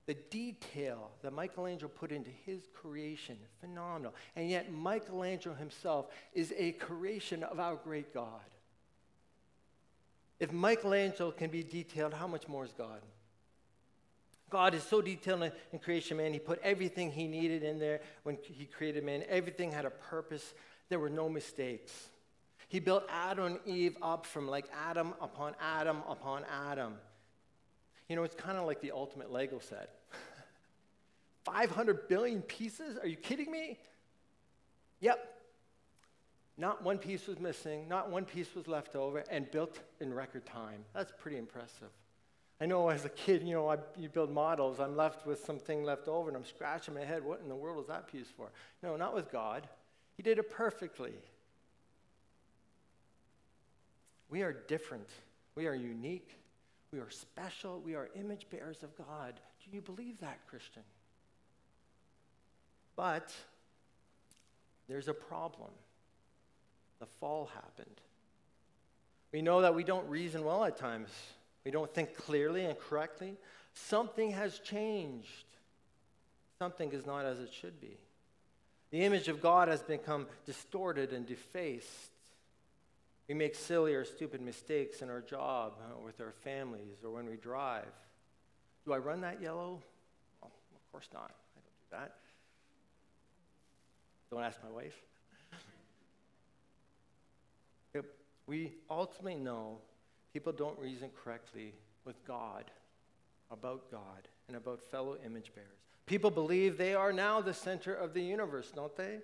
the 0.09 0.15
detail 0.31 1.11
that 1.21 1.35
Michelangelo 1.35 1.91
put 1.91 2.13
into 2.13 2.31
his 2.47 2.67
creation, 2.73 3.37
phenomenal. 3.61 4.15
And 4.37 4.49
yet, 4.49 4.73
Michelangelo 4.73 5.55
himself 5.55 6.07
is 6.33 6.55
a 6.57 6.73
creation 6.73 7.43
of 7.43 7.61
our 7.61 7.77
great 7.77 8.15
God. 8.15 8.41
If 10.41 10.51
Michelangelo 10.51 11.31
can 11.31 11.51
be 11.51 11.63
detailed, 11.63 12.15
how 12.15 12.27
much 12.27 12.49
more 12.49 12.65
is 12.65 12.73
God? 12.73 13.03
God 14.51 14.75
is 14.75 14.83
so 14.83 15.03
detailed 15.03 15.51
in 15.73 15.79
creation, 15.79 16.17
man. 16.17 16.33
He 16.33 16.39
put 16.39 16.61
everything 16.63 17.11
he 17.13 17.27
needed 17.27 17.63
in 17.63 17.79
there 17.79 18.01
when 18.23 18.39
he 18.43 18.65
created 18.65 19.05
man. 19.05 19.25
Everything 19.29 19.71
had 19.71 19.85
a 19.85 19.91
purpose. 19.91 20.55
There 20.89 20.99
were 20.99 21.11
no 21.11 21.29
mistakes. 21.29 21.93
He 22.69 22.81
built 22.81 23.05
Adam 23.11 23.45
and 23.45 23.59
Eve 23.67 23.97
up 24.03 24.27
from 24.27 24.49
like 24.49 24.67
atom 24.89 25.15
upon 25.21 25.55
atom 25.61 26.03
upon 26.09 26.45
atom. 26.71 26.95
You 28.09 28.17
know, 28.17 28.23
it's 28.23 28.35
kind 28.35 28.57
of 28.57 28.67
like 28.67 28.81
the 28.81 28.93
ultimate 28.93 29.31
Lego 29.31 29.59
set. 29.59 29.91
500 31.45 32.09
billion 32.09 32.43
pieces? 32.43 32.97
Are 32.99 33.07
you 33.07 33.17
kidding 33.17 33.51
me? 33.51 33.79
Yep. 35.01 35.35
Not 36.57 36.83
one 36.83 36.99
piece 36.99 37.27
was 37.27 37.39
missing, 37.39 37.89
not 37.89 38.11
one 38.11 38.25
piece 38.25 38.55
was 38.55 38.67
left 38.67 38.97
over, 38.97 39.23
and 39.31 39.49
built 39.51 39.79
in 40.01 40.13
record 40.13 40.45
time. 40.45 40.85
That's 40.93 41.13
pretty 41.17 41.37
impressive. 41.37 41.91
I 42.61 42.67
know 42.67 42.89
as 42.89 43.05
a 43.05 43.09
kid, 43.09 43.43
you 43.45 43.55
know, 43.55 43.69
I, 43.71 43.77
you 43.97 44.09
build 44.09 44.33
models, 44.33 44.81
I'm 44.81 44.97
left 44.97 45.27
with 45.27 45.45
something 45.45 45.85
left 45.85 46.09
over, 46.09 46.29
and 46.29 46.37
I'm 46.37 46.45
scratching 46.45 46.95
my 46.95 47.05
head. 47.05 47.25
What 47.25 47.41
in 47.41 47.49
the 47.49 47.55
world 47.55 47.77
was 47.77 47.87
that 47.87 48.11
piece 48.11 48.27
for? 48.37 48.51
No, 48.83 48.97
not 48.97 49.15
with 49.15 49.31
God. 49.31 49.69
He 50.17 50.23
did 50.25 50.39
it 50.39 50.51
perfectly. 50.51 51.13
We 54.29 54.43
are 54.43 54.53
different. 54.53 55.09
We 55.55 55.69
are 55.69 55.75
unique. 55.75 56.31
We 56.93 56.99
are 56.99 57.11
special. 57.11 57.81
We 57.81 57.95
are 57.95 58.09
image 58.17 58.47
bearers 58.51 58.83
of 58.83 58.97
God. 58.97 59.35
Do 59.65 59.77
you 59.77 59.81
believe 59.81 60.19
that, 60.21 60.39
Christian? 60.49 60.83
But 62.97 63.33
there's 64.89 65.07
a 65.07 65.15
problem. 65.15 65.71
The 66.99 67.07
fall 67.21 67.51
happened. 67.55 68.01
We 69.33 69.43
know 69.43 69.61
that 69.61 69.75
we 69.75 69.85
don't 69.85 70.09
reason 70.09 70.45
well 70.45 70.65
at 70.65 70.77
times. 70.77 71.11
We 71.69 71.73
don't 71.73 71.93
think 71.93 72.17
clearly 72.17 72.65
and 72.65 72.79
correctly. 72.79 73.37
Something 73.75 74.31
has 74.31 74.59
changed. 74.61 75.45
Something 76.59 76.93
is 76.93 77.05
not 77.05 77.27
as 77.27 77.41
it 77.41 77.53
should 77.53 77.79
be. 77.79 77.99
The 78.91 79.05
image 79.05 79.29
of 79.29 79.43
God 79.43 79.69
has 79.69 79.83
become 79.83 80.29
distorted 80.47 81.13
and 81.13 81.27
defaced. 81.27 82.11
We 83.29 83.35
make 83.35 83.55
silly 83.55 83.95
or 83.95 84.07
stupid 84.07 84.41
mistakes 84.41 85.03
in 85.03 85.11
our 85.11 85.21
job, 85.21 85.75
uh, 85.79 85.99
with 86.03 86.23
our 86.23 86.33
families, 86.43 87.05
or 87.05 87.11
when 87.11 87.29
we 87.29 87.37
drive. 87.37 87.93
Do 88.87 88.95
I 88.95 88.97
run 88.97 89.21
that 89.21 89.43
yellow? 89.43 89.83
Well, 90.41 90.51
of 90.75 90.91
course 90.91 91.11
not. 91.13 91.33
I 91.55 91.61
don't 91.61 91.67
do 91.67 91.99
that. 91.99 92.15
Don't 94.31 94.43
ask 94.43 94.59
my 94.65 94.71
wife. 94.71 94.97
We 98.47 98.73
ultimately 98.89 99.35
know 99.35 99.81
people 100.39 100.53
don't 100.53 100.79
reason 100.79 101.11
correctly 101.25 101.75
with 102.05 102.25
God, 102.25 102.71
about 103.51 103.91
God, 103.91 104.29
and 104.47 104.57
about 104.57 104.81
fellow 104.81 105.17
image 105.27 105.51
bearers. 105.53 105.67
People 106.07 106.31
believe 106.31 106.79
they 106.79 106.95
are 106.95 107.13
now 107.13 107.41
the 107.41 107.53
center 107.53 107.93
of 107.93 108.15
the 108.15 108.23
universe, 108.23 108.71
don't 108.73 108.97
they? 108.97 109.19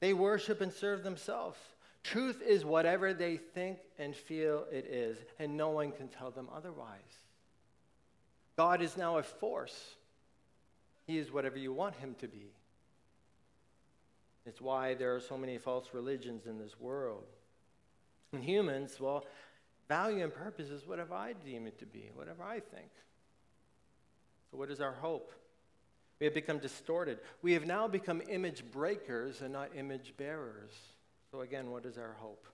They 0.00 0.12
worship 0.12 0.60
and 0.60 0.70
serve 0.70 1.04
themselves. 1.04 1.56
Truth 2.04 2.42
is 2.46 2.66
whatever 2.66 3.14
they 3.14 3.38
think 3.38 3.78
and 3.98 4.14
feel 4.14 4.66
it 4.70 4.84
is, 4.84 5.16
and 5.38 5.56
no 5.56 5.70
one 5.70 5.92
can 5.92 6.08
tell 6.08 6.30
them 6.30 6.50
otherwise. 6.54 7.24
God 8.58 8.82
is 8.82 8.94
now 8.98 9.16
a 9.16 9.22
force. 9.22 9.94
He 11.06 11.16
is 11.16 11.32
whatever 11.32 11.56
you 11.56 11.72
want 11.72 11.96
him 11.96 12.14
to 12.18 12.28
be. 12.28 12.52
It's 14.44 14.60
why 14.60 14.92
there 14.92 15.14
are 15.14 15.20
so 15.20 15.38
many 15.38 15.56
false 15.56 15.86
religions 15.94 16.44
in 16.44 16.58
this 16.58 16.78
world. 16.78 17.24
And 18.32 18.44
humans, 18.44 19.00
well, 19.00 19.24
value 19.88 20.22
and 20.22 20.32
purpose 20.32 20.68
is 20.68 20.86
whatever 20.86 21.14
I 21.14 21.32
deem 21.32 21.66
it 21.66 21.78
to 21.78 21.86
be, 21.86 22.10
whatever 22.14 22.42
I 22.42 22.60
think. 22.60 22.90
So, 24.50 24.56
what 24.58 24.70
is 24.70 24.80
our 24.80 24.92
hope? 24.92 25.32
We 26.20 26.26
have 26.26 26.34
become 26.34 26.58
distorted. 26.58 27.18
We 27.42 27.52
have 27.52 27.66
now 27.66 27.86
become 27.86 28.22
image 28.28 28.64
breakers 28.70 29.40
and 29.40 29.52
not 29.52 29.70
image 29.76 30.14
bearers. 30.16 30.72
So, 31.30 31.42
again, 31.42 31.70
what 31.70 31.84
is 31.84 31.96
our 31.98 32.16
hope? 32.18 32.46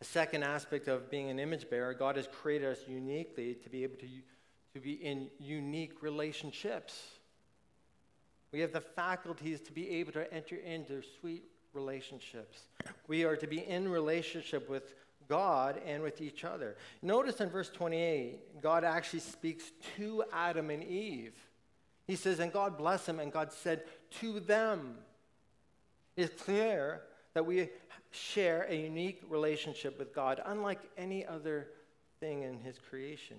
A 0.00 0.04
second 0.04 0.42
aspect 0.42 0.88
of 0.88 1.10
being 1.10 1.30
an 1.30 1.38
image 1.38 1.68
bearer, 1.68 1.94
God 1.94 2.16
has 2.16 2.26
created 2.26 2.68
us 2.68 2.78
uniquely 2.88 3.54
to 3.54 3.68
be 3.68 3.82
able 3.82 3.96
to, 3.96 4.08
to 4.74 4.80
be 4.80 4.92
in 4.92 5.28
unique 5.38 6.02
relationships. 6.02 6.98
We 8.52 8.60
have 8.60 8.72
the 8.72 8.80
faculties 8.80 9.60
to 9.62 9.72
be 9.72 9.90
able 9.90 10.12
to 10.12 10.32
enter 10.32 10.56
into 10.56 11.02
sweet 11.20 11.44
relationships. 11.72 12.62
We 13.06 13.24
are 13.24 13.36
to 13.36 13.46
be 13.46 13.60
in 13.60 13.88
relationship 13.88 14.68
with 14.68 14.94
God 15.30 15.80
and 15.86 16.02
with 16.02 16.20
each 16.20 16.44
other. 16.44 16.76
Notice 17.00 17.40
in 17.40 17.48
verse 17.48 17.70
28, 17.70 18.60
God 18.60 18.84
actually 18.84 19.20
speaks 19.20 19.70
to 19.96 20.24
Adam 20.32 20.68
and 20.68 20.82
Eve. 20.82 21.32
He 22.06 22.16
says, 22.16 22.40
And 22.40 22.52
God 22.52 22.76
blessed 22.76 23.06
them, 23.06 23.20
and 23.20 23.32
God 23.32 23.52
said 23.52 23.84
to 24.20 24.40
them. 24.40 24.96
It's 26.16 26.42
clear 26.42 27.02
that 27.34 27.46
we 27.46 27.70
share 28.10 28.66
a 28.68 28.74
unique 28.74 29.22
relationship 29.28 29.98
with 29.98 30.12
God, 30.12 30.42
unlike 30.44 30.80
any 30.98 31.24
other 31.24 31.68
thing 32.18 32.42
in 32.42 32.58
His 32.58 32.76
creation. 32.90 33.36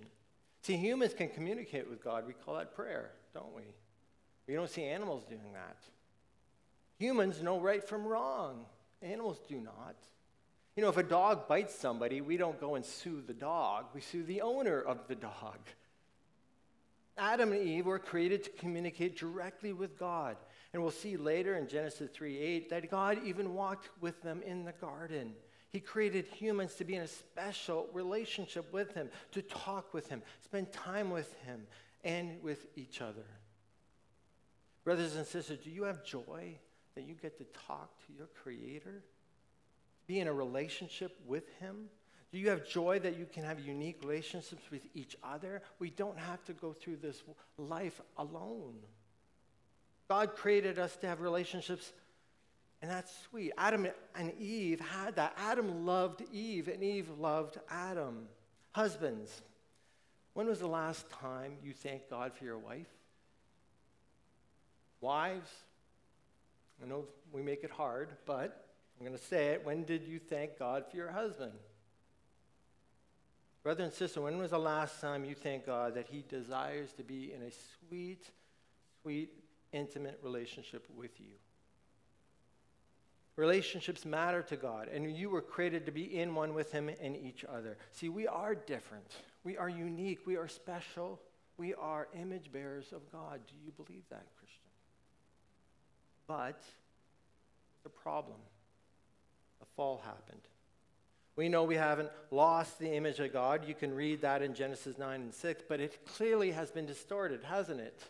See, 0.61 0.77
humans 0.77 1.13
can 1.13 1.27
communicate 1.27 1.89
with 1.89 2.01
God. 2.01 2.25
We 2.25 2.33
call 2.33 2.55
that 2.55 2.73
prayer, 2.73 3.11
don't 3.33 3.53
we? 3.53 3.63
We 4.47 4.53
don't 4.53 4.69
see 4.69 4.83
animals 4.85 5.25
doing 5.25 5.51
that. 5.53 5.77
Humans 6.99 7.41
know 7.41 7.59
right 7.59 7.83
from 7.83 8.05
wrong, 8.05 8.65
animals 9.01 9.39
do 9.49 9.59
not. 9.59 9.95
You 10.75 10.83
know, 10.83 10.89
if 10.89 10.97
a 10.97 11.03
dog 11.03 11.47
bites 11.47 11.75
somebody, 11.75 12.21
we 12.21 12.37
don't 12.37 12.59
go 12.59 12.75
and 12.75 12.85
sue 12.85 13.21
the 13.25 13.33
dog, 13.33 13.85
we 13.93 14.01
sue 14.01 14.23
the 14.23 14.41
owner 14.41 14.79
of 14.79 15.07
the 15.07 15.15
dog. 15.15 15.59
Adam 17.17 17.51
and 17.51 17.61
Eve 17.61 17.85
were 17.85 17.99
created 17.99 18.43
to 18.43 18.49
communicate 18.51 19.17
directly 19.17 19.73
with 19.73 19.99
God. 19.99 20.37
And 20.73 20.81
we'll 20.81 20.91
see 20.91 21.17
later 21.17 21.57
in 21.57 21.67
Genesis 21.67 22.09
3 22.13 22.37
8 22.37 22.69
that 22.69 22.89
God 22.89 23.19
even 23.25 23.53
walked 23.53 23.89
with 23.99 24.21
them 24.23 24.41
in 24.43 24.63
the 24.63 24.71
garden. 24.71 25.33
He 25.69 25.79
created 25.79 26.25
humans 26.25 26.75
to 26.75 26.85
be 26.85 26.95
in 26.95 27.01
a 27.01 27.07
special 27.07 27.87
relationship 27.93 28.71
with 28.73 28.93
Him, 28.93 29.09
to 29.33 29.41
talk 29.41 29.93
with 29.93 30.09
Him, 30.09 30.21
spend 30.43 30.71
time 30.71 31.11
with 31.11 31.33
Him, 31.45 31.67
and 32.03 32.41
with 32.41 32.65
each 32.75 33.01
other. 33.01 33.25
Brothers 34.83 35.15
and 35.15 35.27
sisters, 35.27 35.59
do 35.59 35.69
you 35.69 35.83
have 35.83 36.03
joy 36.03 36.57
that 36.95 37.03
you 37.03 37.13
get 37.13 37.37
to 37.37 37.45
talk 37.67 37.89
to 38.07 38.13
your 38.13 38.27
Creator? 38.43 39.03
Be 40.11 40.19
in 40.19 40.27
a 40.27 40.33
relationship 40.33 41.17
with 41.25 41.47
Him? 41.61 41.85
Do 42.33 42.37
you 42.37 42.49
have 42.49 42.67
joy 42.67 42.99
that 42.99 43.17
you 43.17 43.25
can 43.25 43.45
have 43.45 43.61
unique 43.61 44.01
relationships 44.01 44.63
with 44.69 44.81
each 44.93 45.15
other? 45.23 45.61
We 45.79 45.89
don't 45.89 46.19
have 46.19 46.43
to 46.47 46.53
go 46.53 46.73
through 46.73 46.97
this 46.97 47.23
life 47.57 48.01
alone. 48.17 48.73
God 50.09 50.35
created 50.35 50.77
us 50.79 50.97
to 50.97 51.07
have 51.07 51.21
relationships, 51.21 51.93
and 52.81 52.91
that's 52.91 53.09
sweet. 53.29 53.53
Adam 53.57 53.87
and 54.13 54.33
Eve 54.37 54.81
had 54.81 55.15
that. 55.15 55.33
Adam 55.37 55.85
loved 55.85 56.23
Eve, 56.33 56.67
and 56.67 56.83
Eve 56.83 57.09
loved 57.17 57.57
Adam. 57.69 58.27
Husbands, 58.73 59.41
when 60.33 60.45
was 60.45 60.59
the 60.59 60.67
last 60.67 61.09
time 61.09 61.53
you 61.63 61.71
thanked 61.71 62.09
God 62.09 62.33
for 62.33 62.43
your 62.43 62.57
wife? 62.57 62.89
Wives, 64.99 65.51
I 66.83 66.85
know 66.85 67.05
we 67.31 67.41
make 67.41 67.63
it 67.63 67.71
hard, 67.71 68.09
but 68.25 68.60
I'm 69.01 69.07
going 69.07 69.17
to 69.17 69.25
say 69.25 69.47
it. 69.47 69.65
When 69.65 69.83
did 69.83 70.03
you 70.03 70.19
thank 70.19 70.59
God 70.59 70.83
for 70.87 70.95
your 70.95 71.09
husband? 71.09 71.53
Brother 73.63 73.83
and 73.83 73.91
sister, 73.91 74.21
when 74.21 74.37
was 74.37 74.51
the 74.51 74.59
last 74.59 75.01
time 75.01 75.25
you 75.25 75.33
thanked 75.33 75.65
God 75.65 75.95
that 75.95 76.05
He 76.05 76.23
desires 76.29 76.93
to 76.97 77.03
be 77.03 77.33
in 77.33 77.41
a 77.41 77.49
sweet, 77.89 78.29
sweet, 79.01 79.31
intimate 79.73 80.19
relationship 80.21 80.85
with 80.95 81.19
you? 81.19 81.31
Relationships 83.37 84.05
matter 84.05 84.43
to 84.43 84.55
God, 84.55 84.87
and 84.87 85.11
you 85.17 85.31
were 85.31 85.41
created 85.41 85.87
to 85.87 85.91
be 85.91 86.19
in 86.19 86.35
one 86.35 86.53
with 86.53 86.71
Him 86.71 86.87
and 87.01 87.17
each 87.17 87.43
other. 87.43 87.77
See, 87.93 88.07
we 88.07 88.27
are 88.27 88.53
different. 88.53 89.15
We 89.43 89.57
are 89.57 89.67
unique. 89.67 90.27
We 90.27 90.37
are 90.37 90.47
special. 90.47 91.19
We 91.57 91.73
are 91.73 92.07
image 92.13 92.51
bearers 92.51 92.93
of 92.93 93.11
God. 93.11 93.39
Do 93.47 93.55
you 93.65 93.71
believe 93.71 94.03
that, 94.11 94.27
Christian? 94.37 94.69
But 96.27 96.61
the 97.81 97.89
problem 97.89 98.37
the 99.61 99.65
fall 99.77 100.01
happened. 100.03 100.41
We 101.37 101.47
know 101.47 101.63
we 101.63 101.75
haven't 101.75 102.09
lost 102.29 102.77
the 102.77 102.93
image 102.93 103.19
of 103.19 103.31
God. 103.31 103.65
You 103.65 103.73
can 103.73 103.95
read 103.95 104.21
that 104.21 104.41
in 104.41 104.53
Genesis 104.53 104.97
9 104.97 105.21
and 105.21 105.33
6, 105.33 105.63
but 105.69 105.79
it 105.79 106.05
clearly 106.05 106.51
has 106.51 106.71
been 106.71 106.85
distorted, 106.85 107.41
hasn't 107.43 107.79
it? 107.79 108.03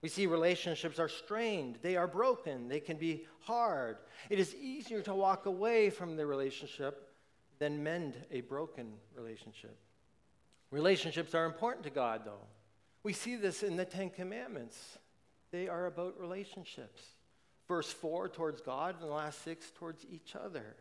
We 0.00 0.08
see 0.08 0.26
relationships 0.26 0.98
are 0.98 1.08
strained, 1.08 1.78
they 1.82 1.96
are 1.96 2.08
broken, 2.08 2.68
they 2.68 2.80
can 2.80 2.96
be 2.96 3.26
hard. 3.40 3.98
It 4.30 4.40
is 4.40 4.54
easier 4.56 5.00
to 5.02 5.14
walk 5.14 5.46
away 5.46 5.90
from 5.90 6.16
the 6.16 6.26
relationship 6.26 7.08
than 7.60 7.84
mend 7.84 8.16
a 8.32 8.40
broken 8.40 8.94
relationship. 9.14 9.76
Relationships 10.72 11.34
are 11.34 11.44
important 11.44 11.84
to 11.84 11.90
God, 11.90 12.22
though. 12.24 12.46
We 13.04 13.12
see 13.12 13.36
this 13.36 13.62
in 13.62 13.76
the 13.76 13.84
Ten 13.84 14.10
Commandments, 14.10 14.98
they 15.52 15.68
are 15.68 15.86
about 15.86 16.18
relationships. 16.18 17.02
Verse 17.72 17.90
4 17.90 18.28
towards 18.28 18.60
God, 18.60 18.96
and 19.00 19.08
the 19.08 19.14
last 19.14 19.42
six 19.44 19.70
towards 19.70 20.04
each 20.12 20.36
other. 20.36 20.76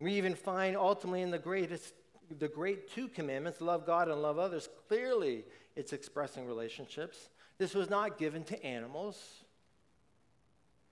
We 0.00 0.12
even 0.16 0.34
find 0.34 0.76
ultimately 0.76 1.22
in 1.22 1.30
the 1.30 1.38
greatest, 1.38 1.94
the 2.38 2.46
great 2.46 2.90
two 2.90 3.08
commandments, 3.08 3.62
love 3.62 3.86
God 3.86 4.10
and 4.10 4.20
love 4.20 4.38
others, 4.38 4.68
clearly 4.86 5.44
it's 5.76 5.94
expressing 5.94 6.46
relationships. 6.46 7.30
This 7.56 7.74
was 7.74 7.88
not 7.88 8.18
given 8.18 8.44
to 8.44 8.62
animals. 8.62 9.18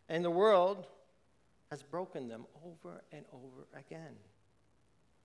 And 0.08 0.24
the 0.24 0.30
world 0.30 0.86
has 1.70 1.82
broken 1.82 2.26
them 2.26 2.46
over 2.64 3.02
and 3.12 3.26
over 3.34 3.66
again. 3.78 4.16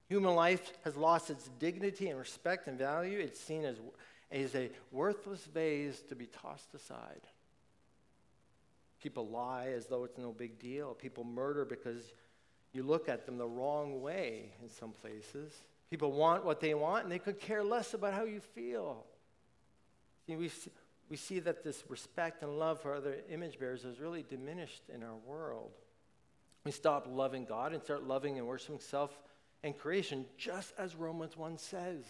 Human 0.09 0.35
life 0.35 0.73
has 0.83 0.97
lost 0.97 1.29
its 1.29 1.49
dignity 1.59 2.09
and 2.09 2.19
respect 2.19 2.67
and 2.67 2.77
value. 2.77 3.19
It's 3.19 3.39
seen 3.39 3.63
as, 3.63 3.77
as 4.33 4.53
a 4.53 4.69
worthless 4.91 5.45
vase 5.45 6.01
to 6.09 6.15
be 6.15 6.25
tossed 6.25 6.73
aside. 6.73 7.21
People 9.01 9.27
lie 9.27 9.69
as 9.75 9.87
though 9.87 10.03
it's 10.03 10.17
no 10.17 10.31
big 10.31 10.59
deal. 10.59 10.93
People 10.93 11.23
murder 11.23 11.65
because 11.65 12.13
you 12.73 12.83
look 12.83 13.09
at 13.09 13.25
them 13.25 13.37
the 13.37 13.47
wrong 13.47 14.01
way 14.01 14.53
in 14.61 14.69
some 14.69 14.91
places. 14.91 15.53
People 15.89 16.11
want 16.11 16.45
what 16.45 16.61
they 16.61 16.73
want, 16.73 17.03
and 17.03 17.11
they 17.11 17.19
could 17.19 17.39
care 17.39 17.63
less 17.63 17.93
about 17.93 18.13
how 18.13 18.23
you 18.23 18.39
feel. 18.39 19.05
See, 20.25 20.35
we, 20.35 20.51
we 21.09 21.17
see 21.17 21.39
that 21.39 21.63
this 21.63 21.83
respect 21.89 22.43
and 22.43 22.57
love 22.57 22.79
for 22.79 22.93
other 22.93 23.17
image 23.29 23.59
bearers 23.59 23.83
is 23.83 23.99
really 23.99 24.23
diminished 24.23 24.83
in 24.93 25.03
our 25.03 25.17
world. 25.25 25.71
We 26.63 26.71
stop 26.71 27.07
loving 27.09 27.45
God 27.45 27.73
and 27.73 27.83
start 27.83 28.07
loving 28.07 28.37
and 28.37 28.47
worshiping 28.47 28.79
self 28.79 29.11
and 29.63 29.77
creation, 29.77 30.25
just 30.37 30.73
as 30.77 30.95
Romans 30.95 31.35
1 31.35 31.57
says. 31.57 32.05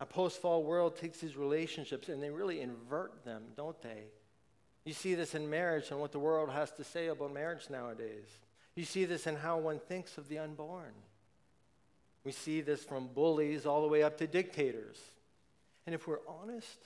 A 0.00 0.06
post 0.06 0.40
fall 0.40 0.64
world 0.64 0.96
takes 0.96 1.18
these 1.18 1.36
relationships 1.36 2.08
and 2.08 2.22
they 2.22 2.30
really 2.30 2.62
invert 2.62 3.24
them, 3.24 3.42
don't 3.54 3.80
they? 3.82 4.04
You 4.84 4.94
see 4.94 5.14
this 5.14 5.34
in 5.34 5.50
marriage 5.50 5.90
and 5.90 6.00
what 6.00 6.12
the 6.12 6.18
world 6.18 6.50
has 6.50 6.70
to 6.72 6.84
say 6.84 7.08
about 7.08 7.32
marriage 7.34 7.68
nowadays. 7.70 8.26
You 8.74 8.84
see 8.84 9.04
this 9.04 9.26
in 9.26 9.36
how 9.36 9.58
one 9.58 9.78
thinks 9.78 10.16
of 10.16 10.28
the 10.28 10.38
unborn. 10.38 10.94
We 12.24 12.32
see 12.32 12.60
this 12.60 12.82
from 12.82 13.08
bullies 13.08 13.66
all 13.66 13.82
the 13.82 13.88
way 13.88 14.02
up 14.02 14.18
to 14.18 14.26
dictators. 14.26 14.98
And 15.86 15.94
if 15.94 16.06
we're 16.06 16.26
honest, 16.28 16.78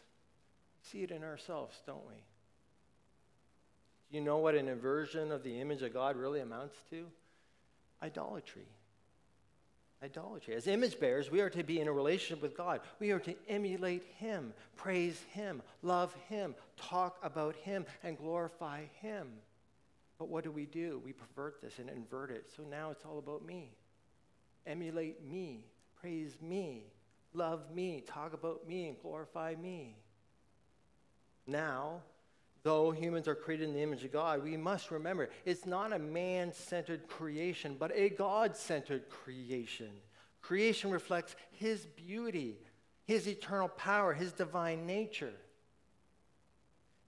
see 0.83 1.03
it 1.03 1.11
in 1.11 1.23
ourselves, 1.23 1.81
don't 1.87 2.07
we? 2.07 2.15
Do 4.11 4.19
you 4.19 4.25
know 4.25 4.39
what 4.39 4.55
an 4.55 4.69
inversion 4.69 5.33
of 5.33 5.43
the 5.43 5.61
image 5.61 5.83
of 5.83 5.93
God 5.93 6.17
really 6.17 6.41
amounts 6.41 6.77
to? 6.91 7.07
Idolatry. 8.03 8.67
idolatry. 10.03 10.55
As 10.55 10.67
image 10.67 11.01
bearers, 11.01 11.31
we 11.31 11.41
are 11.41 11.51
to 11.51 11.63
be 11.63 11.81
in 11.81 11.89
a 11.89 11.93
relationship 11.93 12.43
with 12.43 12.57
God. 12.57 12.81
We 13.01 13.11
are 13.11 13.19
to 13.21 13.35
emulate 13.49 14.05
Him, 14.19 14.53
praise 14.77 15.21
Him, 15.31 15.63
love 15.83 16.15
Him, 16.29 16.55
talk 16.77 17.19
about 17.23 17.57
Him, 17.57 17.87
and 18.03 18.19
glorify 18.19 18.85
Him. 19.01 19.29
But 20.19 20.29
what 20.29 20.45
do 20.45 20.51
we 20.51 20.67
do? 20.67 21.01
We 21.05 21.13
pervert 21.13 21.61
this 21.61 21.79
and 21.79 21.91
invert 21.91 22.31
it. 22.31 22.51
So 22.57 22.63
now 22.63 22.91
it's 22.91 23.05
all 23.05 23.19
about 23.19 23.45
me. 23.45 23.73
Emulate 24.67 25.25
me, 25.25 25.65
praise 26.01 26.39
me, 26.41 26.85
love 27.35 27.71
me, 27.75 28.03
talk 28.07 28.33
about 28.33 28.67
me, 28.67 28.89
and 28.89 28.99
glorify 29.01 29.55
me. 29.61 29.97
Now, 31.47 32.01
though 32.63 32.91
humans 32.91 33.29
are 33.29 33.35
created 33.35 33.69
in 33.69 33.75
the 33.75 33.83
image 33.83 34.05
of 34.05 34.13
God, 34.13 34.43
we 34.43 34.57
must 34.57 34.91
remember 34.91 35.29
it's 35.45 35.67
not 35.67 35.93
a 35.93 35.99
man 35.99 36.53
centered 36.53 37.07
creation, 37.09 37.77
but 37.79 37.93
a 37.95 38.09
God 38.09 38.57
centered 38.57 39.11
creation. 39.11 39.91
Creation 40.41 40.91
reflects 40.91 41.37
His 41.53 41.87
beauty, 41.87 42.59
His 43.05 43.29
eternal 43.29 43.69
power, 43.69 44.15
His 44.15 44.33
divine 44.33 44.87
nature. 44.87 45.35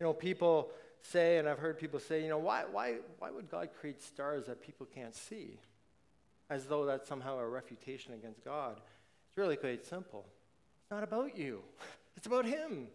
You 0.01 0.07
know, 0.07 0.13
people 0.13 0.71
say, 1.03 1.39
and 1.39 1.49
I've 1.49 1.59
heard 1.59 1.79
people 1.79 2.01
say, 2.01 2.23
you 2.23 2.29
know, 2.29 2.39
why, 2.39 2.65
why, 2.71 2.97
why 3.19 3.31
would 3.31 3.51
God 3.51 3.69
create 3.81 4.03
stars 4.03 4.47
that 4.47 4.63
people 4.63 4.87
can't 4.95 5.15
see? 5.15 5.59
As 6.51 6.67
though 6.67 6.85
that's 6.85 7.09
somehow 7.09 7.39
a 7.39 7.49
refutation 7.49 8.15
against 8.15 8.45
God. 8.45 8.77
It's 9.29 9.39
really 9.39 9.57
quite 9.57 9.85
simple. 9.85 10.25
It's 10.83 10.91
not 10.91 11.03
about 11.03 11.37
you, 11.37 11.63
it's 12.17 12.27
about 12.27 12.45
Him, 12.45 12.89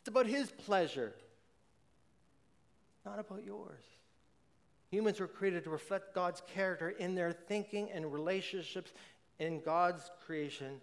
it's 0.00 0.08
about 0.08 0.26
His 0.26 0.50
pleasure 0.50 1.12
not 3.06 3.18
about 3.20 3.44
yours. 3.44 3.84
Humans 4.90 5.20
were 5.20 5.28
created 5.28 5.64
to 5.64 5.70
reflect 5.70 6.14
God's 6.14 6.42
character 6.52 6.90
in 6.90 7.14
their 7.14 7.32
thinking 7.32 7.88
and 7.90 8.12
relationships 8.12 8.92
in 9.38 9.60
God's 9.60 10.10
creation, 10.26 10.80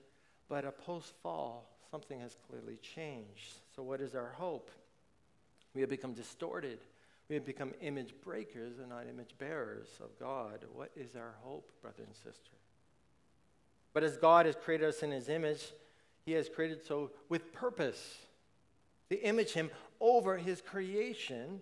but 0.50 0.66
a 0.66 0.72
post 0.72 1.14
fall, 1.22 1.70
something 1.92 2.20
has 2.20 2.36
clearly 2.48 2.78
changed. 2.78 3.60
So, 3.76 3.84
what 3.84 4.02
is 4.02 4.16
our 4.16 4.32
hope? 4.36 4.72
We 5.74 5.82
have 5.82 5.90
become 5.90 6.14
distorted. 6.14 6.80
We 7.30 7.36
have 7.36 7.46
become 7.46 7.74
image 7.82 8.14
breakers 8.24 8.80
and 8.80 8.90
not 8.90 9.08
image 9.10 9.36
bearers 9.38 9.88
of 10.02 10.18
God. 10.20 10.66
What 10.74 10.92
is 10.96 11.16
our 11.16 11.36
hope, 11.42 11.72
brother 11.82 12.04
and 12.06 12.16
sister? 12.16 12.52
But 13.94 14.04
as 14.04 14.18
God 14.18 14.46
has 14.46 14.56
created 14.56 14.88
us 14.88 15.04
in 15.04 15.12
his 15.12 15.30
image, 15.30 15.72
he 16.26 16.34
has 16.34 16.50
created 16.50 16.86
so 16.86 17.12
with 17.30 17.52
purpose. 17.54 18.18
To 19.10 19.22
image 19.22 19.52
him 19.52 19.70
over 20.00 20.38
his 20.38 20.62
creation 20.62 21.62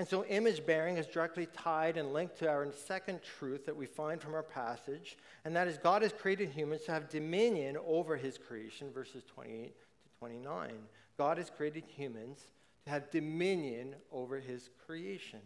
and 0.00 0.08
so, 0.08 0.24
image 0.24 0.64
bearing 0.64 0.96
is 0.96 1.06
directly 1.06 1.44
tied 1.44 1.98
and 1.98 2.14
linked 2.14 2.38
to 2.38 2.48
our 2.48 2.66
second 2.72 3.20
truth 3.22 3.66
that 3.66 3.76
we 3.76 3.84
find 3.84 4.18
from 4.18 4.32
our 4.32 4.42
passage, 4.42 5.18
and 5.44 5.54
that 5.54 5.68
is 5.68 5.76
God 5.76 6.00
has 6.00 6.10
created 6.10 6.48
humans 6.48 6.84
to 6.84 6.92
have 6.92 7.10
dominion 7.10 7.76
over 7.86 8.16
his 8.16 8.38
creation, 8.38 8.90
verses 8.94 9.22
28 9.24 9.66
to 9.66 10.18
29. 10.18 10.72
God 11.18 11.36
has 11.36 11.50
created 11.50 11.84
humans 11.86 12.46
to 12.84 12.90
have 12.90 13.10
dominion 13.10 13.94
over 14.12 14.38
his 14.38 14.70
creation. 14.86 15.40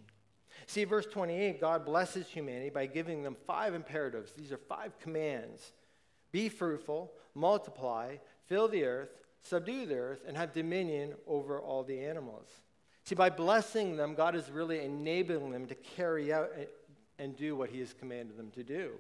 See, 0.67 0.85
verse 0.85 1.07
28, 1.07 1.61
God 1.61 1.85
blesses 1.85 2.29
humanity 2.29 2.71
by 2.71 2.87
giving 2.87 3.23
them 3.23 3.37
five 3.47 3.75
imperatives. 3.75 4.33
These 4.33 4.53
are 4.53 4.59
five 4.59 4.99
commands 5.01 5.73
be 6.33 6.49
fruitful, 6.49 7.13
multiply, 7.37 8.17
fill 8.47 8.67
the 8.67 8.85
earth, 8.85 9.11
subdue 9.41 9.87
the 9.87 9.95
earth, 9.95 10.25
and 10.27 10.37
have 10.37 10.53
dominion 10.53 11.15
over 11.29 11.61
all 11.61 11.85
the 11.85 12.01
animals. 12.01 12.49
See, 13.05 13.15
by 13.15 13.31
blessing 13.31 13.97
them, 13.97 14.17
God 14.17 14.35
is 14.35 14.51
really 14.51 14.85
enabling 14.85 15.53
them 15.53 15.67
to 15.67 15.77
carry 15.77 16.33
out 16.33 16.51
and 17.21 17.37
do 17.37 17.55
what 17.55 17.71
He 17.71 17.79
has 17.79 17.93
commanded 17.93 18.37
them 18.37 18.51
to 18.53 18.65
do. 18.65 18.95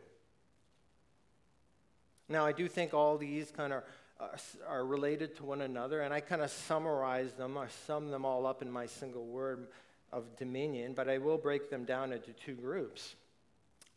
Now, 2.29 2.47
I 2.47 2.53
do 2.53 2.69
think 2.69 2.95
all 2.95 3.19
these 3.19 3.51
kind 3.51 3.73
of 3.73 3.83
Uh, 4.21 4.29
are 4.69 4.87
related 4.87 5.37
to 5.37 5.45
one 5.45 5.61
another, 5.63 6.03
and 6.03 6.15
I 6.15 6.21
kind 6.21 6.41
of 6.41 6.51
summarize 6.51 7.33
them 7.33 7.57
or 7.57 7.69
sum 7.87 8.11
them 8.11 8.25
all 8.25 8.47
up 8.47 8.63
in 8.63 8.71
my 8.71 8.87
single 8.87 9.27
word 9.27 9.67
of 10.13 10.37
dominion, 10.37 10.93
but 10.95 11.09
I 11.09 11.19
will 11.19 11.37
break 11.37 11.69
them 11.69 11.85
down 11.85 12.13
into 12.13 12.33
two 12.33 12.55
groups. 12.55 13.17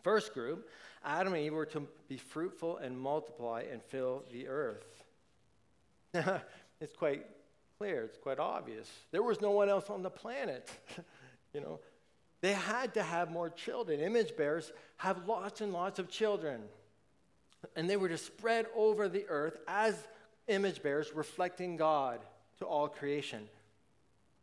First 0.02 0.34
group, 0.34 0.70
Adam 1.06 1.34
and 1.34 1.44
Eve 1.44 1.54
were 1.54 1.68
to 1.68 1.88
be 2.08 2.18
fruitful 2.18 2.78
and 2.78 3.00
multiply 3.00 3.64
and 3.72 3.82
fill 3.84 4.24
the 4.32 4.48
earth. 4.48 5.04
it's 6.82 6.96
quite 6.98 7.26
clear, 7.78 8.04
it's 8.04 8.18
quite 8.18 8.40
obvious. 8.40 8.90
There 9.12 9.22
was 9.22 9.40
no 9.40 9.52
one 9.52 9.70
else 9.70 9.90
on 9.90 10.02
the 10.02 10.10
planet. 10.10 10.68
you 11.54 11.62
know, 11.62 11.80
they 12.42 12.54
had 12.54 12.96
to 12.96 13.04
have 13.04 13.30
more 13.30 13.50
children. 13.50 14.00
Image 14.00 14.36
bearers 14.36 14.72
have 14.98 15.28
lots 15.28 15.62
and 15.62 15.74
lots 15.74 16.00
of 16.00 16.10
children. 16.10 16.62
And 17.76 17.90
they 17.90 17.98
were 17.98 18.10
to 18.10 18.18
spread 18.18 18.66
over 18.76 19.08
the 19.10 19.26
earth 19.28 19.58
as 19.68 19.96
image 20.48 20.82
bearers, 20.82 21.12
reflecting 21.14 21.78
God 21.78 22.20
to 22.60 22.66
all 22.66 22.88
creation. 22.88 23.48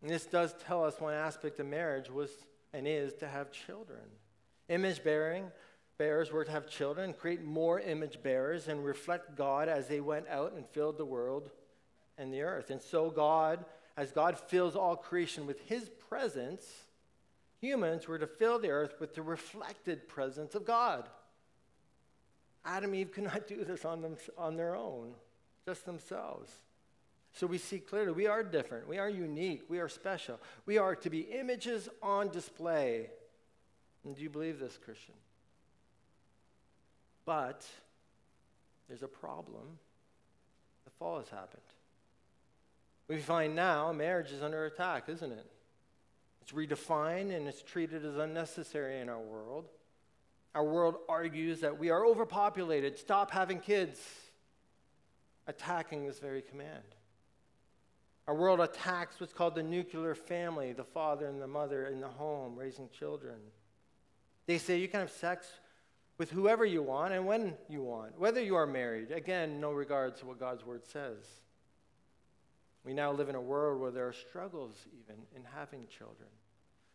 And 0.03 0.11
this 0.11 0.27
does 0.27 0.55
tell 0.67 0.85
us 0.85 1.01
one 1.01 1.15
aspect 1.15 1.59
of 1.61 1.67
marriage 1.67 2.11
was 2.11 2.31
and 2.75 2.87
is 2.87 3.15
to 3.15 3.29
have 3.29 3.53
children. 3.53 4.03
Image 4.69 5.03
bearing 5.03 5.51
bearers 5.97 6.33
were 6.33 6.45
to 6.45 6.51
have 6.51 6.69
children, 6.69 7.13
create 7.13 7.43
more 7.43 7.81
image 7.81 8.23
bearers, 8.23 8.69
and 8.69 8.85
reflect 8.85 9.37
God 9.37 9.69
as 9.69 9.87
they 9.87 10.01
went 10.01 10.29
out 10.29 10.53
and 10.55 10.67
filled 10.67 10.99
the 10.99 11.05
world 11.05 11.51
and 12.19 12.33
the 12.33 12.43
earth. 12.43 12.71
And 12.71 12.83
so, 12.83 13.11
God, 13.11 13.65
as 13.97 14.11
God 14.11 14.39
fills 14.39 14.75
all 14.75 14.97
creation 14.97 15.47
with 15.47 15.61
his 15.63 15.89
presence, 16.09 16.67
humans 17.61 18.09
were 18.09 18.19
to 18.19 18.27
fill 18.27 18.59
the 18.59 18.71
earth 18.71 18.95
with 18.99 19.15
the 19.15 19.23
reflected 19.23 20.09
presence 20.09 20.55
of 20.55 20.65
God. 20.65 21.09
Adam 22.65 22.91
and 22.91 23.01
Eve 23.01 23.13
could 23.13 23.25
not 23.25 23.47
do 23.49 23.65
this 23.65 23.85
on, 23.85 24.03
them, 24.03 24.17
on 24.39 24.57
their 24.57 24.75
own, 24.75 25.13
just 25.67 25.85
themselves. 25.85 26.51
So 27.33 27.47
we 27.49 27.59
see 27.59 27.81
clearly 27.81 28.13
we 28.13 28.27
are 28.29 28.45
different, 28.45 28.89
we 28.89 28.99
are 28.99 29.11
unique, 29.11 29.63
we 29.69 29.81
are 29.81 29.89
special. 29.89 30.41
We 30.67 30.79
are 30.79 30.95
to 30.97 31.11
be 31.11 31.21
images 31.21 31.89
on 32.01 32.29
display. 32.29 33.11
And 34.05 34.15
do 34.15 34.23
you 34.23 34.31
believe 34.31 34.61
this, 34.61 34.79
Christian? 34.85 35.15
But 37.25 37.67
there's 38.89 39.03
a 39.03 39.09
problem. 39.09 39.79
The 40.85 40.91
fall 40.91 41.19
has 41.19 41.29
happened. 41.29 41.63
We 43.09 43.19
find 43.19 43.57
now 43.57 43.93
marriage 43.93 44.31
is 44.31 44.43
under 44.43 44.65
attack, 44.67 45.09
isn't 45.09 45.33
it? 45.33 45.47
It's 46.43 46.53
redefined 46.53 47.35
and 47.35 47.49
it's 47.49 47.63
treated 47.63 48.05
as 48.05 48.17
unnecessary 48.17 49.01
in 49.01 49.09
our 49.09 49.21
world. 49.21 49.67
Our 50.55 50.65
world 50.65 50.97
argues 51.09 51.61
that 51.61 51.79
we 51.79 51.91
are 51.91 52.07
overpopulated, 52.07 52.97
stop 52.99 53.31
having 53.31 53.59
kids, 53.59 54.01
attacking 55.47 56.07
this 56.07 56.21
very 56.21 56.43
command. 56.43 56.85
Our 58.27 58.35
world 58.35 58.61
attacks 58.61 59.21
what's 59.21 59.33
called 59.33 59.55
the 59.55 59.63
nuclear 59.63 60.15
family, 60.15 60.73
the 60.73 60.85
father 60.85 61.27
and 61.27 61.43
the 61.43 61.47
mother 61.47 61.89
in 61.89 62.01
the 62.01 62.09
home 62.09 62.57
raising 62.57 62.89
children. 62.89 63.37
They 64.47 64.59
say 64.59 64.79
you 64.79 64.89
can 64.89 65.01
have 65.01 65.11
sex 65.11 65.47
with 66.17 66.31
whoever 66.31 66.65
you 66.65 66.83
want 66.83 67.13
and 67.13 67.27
when 67.27 67.55
you 67.69 67.83
want, 67.83 68.19
whether 68.19 68.41
you 68.41 68.55
are 68.55 68.67
married. 68.67 69.11
Again, 69.11 69.61
no 69.61 69.73
regards 69.73 70.21
to 70.21 70.27
what 70.27 70.39
God's 70.39 70.65
word 70.65 70.87
says. 70.87 71.19
We 72.85 72.95
now 72.95 73.13
live 73.13 73.29
in 73.29 73.35
a 73.35 73.41
world 73.41 73.81
where 73.81 73.91
there 73.91 74.07
are 74.07 74.13
struggles, 74.13 74.77
even 75.03 75.23
in 75.35 75.43
having 75.55 75.87
children. 75.89 76.29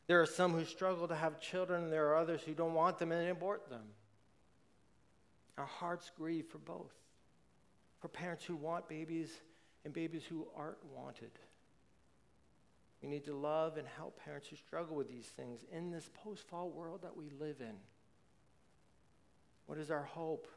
There 0.09 0.19
are 0.19 0.25
some 0.25 0.53
who 0.53 0.65
struggle 0.65 1.07
to 1.07 1.15
have 1.15 1.39
children, 1.39 1.83
and 1.83 1.93
there 1.93 2.07
are 2.07 2.15
others 2.15 2.41
who 2.41 2.55
don't 2.55 2.73
want 2.73 2.97
them 2.97 3.11
and 3.11 3.29
abort 3.29 3.69
them. 3.69 3.83
Our 5.55 5.67
hearts 5.67 6.09
grieve 6.17 6.47
for 6.47 6.57
both 6.57 6.91
for 7.99 8.07
parents 8.07 8.43
who 8.43 8.55
want 8.55 8.89
babies 8.89 9.29
and 9.85 9.93
babies 9.93 10.23
who 10.27 10.47
aren't 10.57 10.83
wanted. 10.95 11.29
We 13.03 13.07
need 13.07 13.23
to 13.25 13.35
love 13.35 13.77
and 13.77 13.87
help 13.87 14.19
parents 14.19 14.47
who 14.47 14.55
struggle 14.55 14.95
with 14.95 15.09
these 15.09 15.27
things 15.27 15.61
in 15.71 15.91
this 15.91 16.09
post 16.23 16.47
fall 16.47 16.71
world 16.71 17.03
that 17.03 17.15
we 17.15 17.29
live 17.39 17.57
in. 17.61 17.75
What 19.67 19.77
is 19.77 19.91
our 19.91 20.05
hope? 20.05 20.47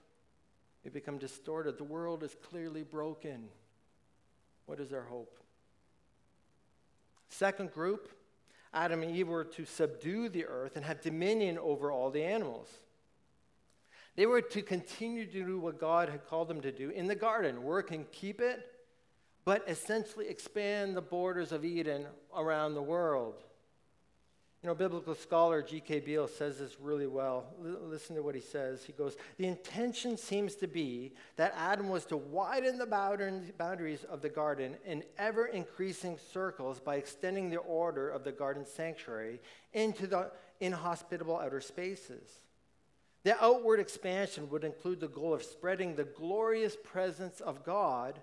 We 0.82 0.88
become 0.88 1.18
distorted. 1.18 1.76
The 1.76 1.84
world 1.84 2.22
is 2.22 2.34
clearly 2.48 2.84
broken. 2.84 3.48
What 4.64 4.80
is 4.80 4.94
our 4.94 5.02
hope? 5.02 5.38
Second 7.28 7.70
group, 7.70 8.08
Adam 8.74 9.02
and 9.02 9.14
Eve 9.14 9.28
were 9.28 9.44
to 9.44 9.64
subdue 9.64 10.28
the 10.28 10.46
earth 10.46 10.76
and 10.76 10.84
have 10.84 11.00
dominion 11.02 11.58
over 11.58 11.90
all 11.90 12.10
the 12.10 12.24
animals. 12.24 12.68
They 14.16 14.26
were 14.26 14.42
to 14.42 14.62
continue 14.62 15.26
to 15.26 15.44
do 15.44 15.58
what 15.58 15.80
God 15.80 16.08
had 16.08 16.26
called 16.26 16.48
them 16.48 16.60
to 16.62 16.72
do 16.72 16.90
in 16.90 17.06
the 17.06 17.14
garden 17.14 17.62
work 17.62 17.90
and 17.90 18.10
keep 18.12 18.40
it, 18.40 18.66
but 19.44 19.64
essentially 19.68 20.28
expand 20.28 20.96
the 20.96 21.02
borders 21.02 21.52
of 21.52 21.64
Eden 21.64 22.06
around 22.36 22.74
the 22.74 22.82
world. 22.82 23.42
You 24.62 24.68
know, 24.68 24.76
biblical 24.76 25.16
scholar 25.16 25.60
G.K. 25.60 26.00
Beale 26.00 26.28
says 26.28 26.58
this 26.58 26.76
really 26.80 27.08
well. 27.08 27.46
L- 27.64 27.78
listen 27.82 28.14
to 28.14 28.22
what 28.22 28.36
he 28.36 28.40
says. 28.40 28.84
He 28.84 28.92
goes, 28.92 29.16
The 29.36 29.46
intention 29.46 30.16
seems 30.16 30.54
to 30.56 30.68
be 30.68 31.14
that 31.34 31.52
Adam 31.56 31.88
was 31.88 32.04
to 32.06 32.16
widen 32.16 32.78
the 32.78 32.86
boundaries 32.86 34.04
of 34.04 34.22
the 34.22 34.28
garden 34.28 34.76
in 34.86 35.02
ever 35.18 35.46
increasing 35.46 36.16
circles 36.32 36.78
by 36.78 36.94
extending 36.94 37.50
the 37.50 37.56
order 37.56 38.08
of 38.08 38.22
the 38.22 38.30
garden 38.30 38.64
sanctuary 38.64 39.40
into 39.72 40.06
the 40.06 40.30
inhospitable 40.60 41.40
outer 41.40 41.60
spaces. 41.60 42.28
The 43.24 43.42
outward 43.42 43.80
expansion 43.80 44.48
would 44.50 44.62
include 44.62 45.00
the 45.00 45.08
goal 45.08 45.34
of 45.34 45.42
spreading 45.42 45.96
the 45.96 46.04
glorious 46.04 46.76
presence 46.84 47.40
of 47.40 47.64
God, 47.64 48.20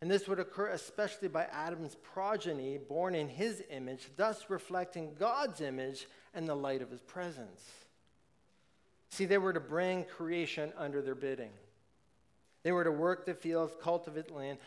and 0.00 0.10
this 0.10 0.28
would 0.28 0.38
occur 0.38 0.68
especially 0.68 1.28
by 1.28 1.44
Adam's 1.44 1.96
progeny, 1.96 2.78
born 2.78 3.14
in 3.14 3.28
his 3.28 3.62
image, 3.70 4.08
thus 4.16 4.48
reflecting 4.48 5.14
God's 5.18 5.60
image 5.60 6.06
and 6.34 6.48
the 6.48 6.54
light 6.54 6.82
of 6.82 6.90
his 6.90 7.00
presence. 7.00 7.62
See, 9.10 9.24
they 9.24 9.38
were 9.38 9.52
to 9.52 9.60
bring 9.60 10.04
creation 10.04 10.72
under 10.76 11.02
their 11.02 11.16
bidding. 11.16 11.50
They 12.62 12.72
were 12.72 12.84
to 12.84 12.92
work 12.92 13.26
the 13.26 13.34
fields, 13.34 13.72
cultivate 13.82 14.30
land, 14.30 14.58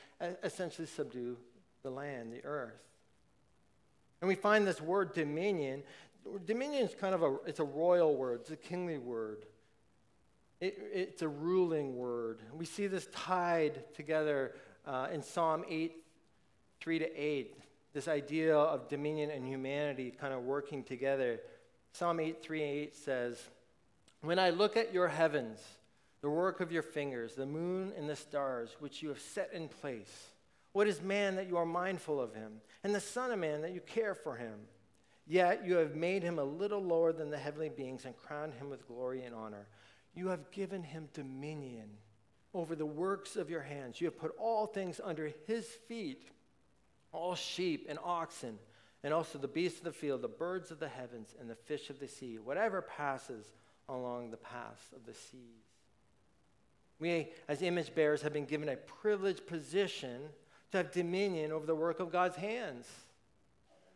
essentially 0.43 0.87
subdue 0.87 1.37
the 1.83 1.89
land, 1.91 2.33
the 2.33 2.43
earth. 2.43 2.81
And 4.19 4.27
we 4.27 4.35
find 4.35 4.67
this 4.67 4.81
word 4.81 5.13
dominion. 5.13 5.83
Dominion 6.45 6.83
is 6.83 6.95
kind 6.95 7.15
of 7.15 7.23
a, 7.23 7.37
it's 7.45 7.59
a 7.59 7.65
royal 7.65 8.15
word. 8.15 8.41
It's 8.41 8.51
a 8.51 8.55
kingly 8.55 8.97
word. 8.97 9.45
It, 10.59 10.77
it's 10.93 11.21
a 11.21 11.27
ruling 11.27 11.95
word. 11.95 12.39
We 12.53 12.65
see 12.65 12.87
this 12.87 13.07
tied 13.11 13.93
together 13.95 14.55
uh, 14.85 15.07
in 15.11 15.21
Psalm 15.21 15.63
8, 15.67 15.93
3 16.79 16.99
to 16.99 17.21
8. 17.21 17.57
This 17.93 18.07
idea 18.07 18.55
of 18.55 18.87
dominion 18.87 19.31
and 19.31 19.45
humanity 19.45 20.11
kind 20.11 20.33
of 20.33 20.43
working 20.43 20.83
together. 20.83 21.39
Psalm 21.93 22.19
8, 22.19 22.41
3 22.41 22.61
and 22.63 22.71
8 22.71 22.95
says, 22.95 23.41
When 24.21 24.39
I 24.39 24.49
look 24.49 24.77
at 24.77 24.93
your 24.93 25.07
heavens, 25.07 25.59
the 26.21 26.29
work 26.29 26.61
of 26.61 26.71
your 26.71 26.83
fingers, 26.83 27.35
the 27.35 27.45
moon 27.45 27.91
and 27.97 28.09
the 28.09 28.15
stars, 28.15 28.75
which 28.79 29.01
you 29.01 29.09
have 29.09 29.19
set 29.19 29.51
in 29.53 29.67
place, 29.67 30.27
what 30.73 30.87
is 30.87 31.01
man 31.01 31.35
that 31.35 31.47
you 31.47 31.57
are 31.57 31.65
mindful 31.65 32.21
of 32.21 32.33
him, 32.33 32.61
and 32.83 32.95
the 32.95 33.01
Son 33.01 33.31
of 33.31 33.39
Man 33.39 33.61
that 33.61 33.73
you 33.73 33.81
care 33.81 34.15
for 34.15 34.35
him? 34.35 34.59
Yet 35.27 35.65
you 35.65 35.75
have 35.75 35.95
made 35.95 36.23
him 36.23 36.39
a 36.39 36.43
little 36.43 36.81
lower 36.81 37.13
than 37.13 37.29
the 37.29 37.37
heavenly 37.37 37.69
beings 37.69 38.05
and 38.05 38.15
crowned 38.15 38.53
him 38.53 38.69
with 38.69 38.87
glory 38.87 39.23
and 39.23 39.35
honor. 39.35 39.67
You 40.13 40.27
have 40.27 40.51
given 40.51 40.83
him 40.83 41.09
dominion 41.13 41.89
over 42.53 42.75
the 42.75 42.85
works 42.85 43.35
of 43.35 43.49
your 43.49 43.61
hands. 43.61 44.01
You 44.01 44.07
have 44.07 44.17
put 44.17 44.35
all 44.37 44.67
things 44.67 44.99
under 45.03 45.31
his 45.47 45.65
feet 45.87 46.29
all 47.11 47.35
sheep 47.35 47.87
and 47.89 47.99
oxen, 48.03 48.57
and 49.03 49.13
also 49.13 49.37
the 49.37 49.47
beasts 49.47 49.79
of 49.79 49.85
the 49.85 49.91
field, 49.91 50.21
the 50.21 50.27
birds 50.27 50.71
of 50.71 50.79
the 50.79 50.87
heavens, 50.87 51.35
and 51.39 51.49
the 51.49 51.55
fish 51.55 51.89
of 51.89 51.99
the 51.99 52.07
sea, 52.07 52.37
whatever 52.37 52.81
passes 52.81 53.45
along 53.89 54.31
the 54.31 54.37
paths 54.37 54.93
of 54.95 55.05
the 55.05 55.13
seas. 55.13 55.65
We, 56.99 57.29
as 57.47 57.61
image 57.61 57.93
bearers, 57.95 58.21
have 58.21 58.33
been 58.33 58.45
given 58.45 58.69
a 58.69 58.75
privileged 58.75 59.47
position 59.47 60.21
to 60.71 60.77
have 60.77 60.91
dominion 60.91 61.51
over 61.51 61.65
the 61.65 61.75
work 61.75 61.99
of 61.99 62.11
God's 62.11 62.35
hands. 62.35 62.87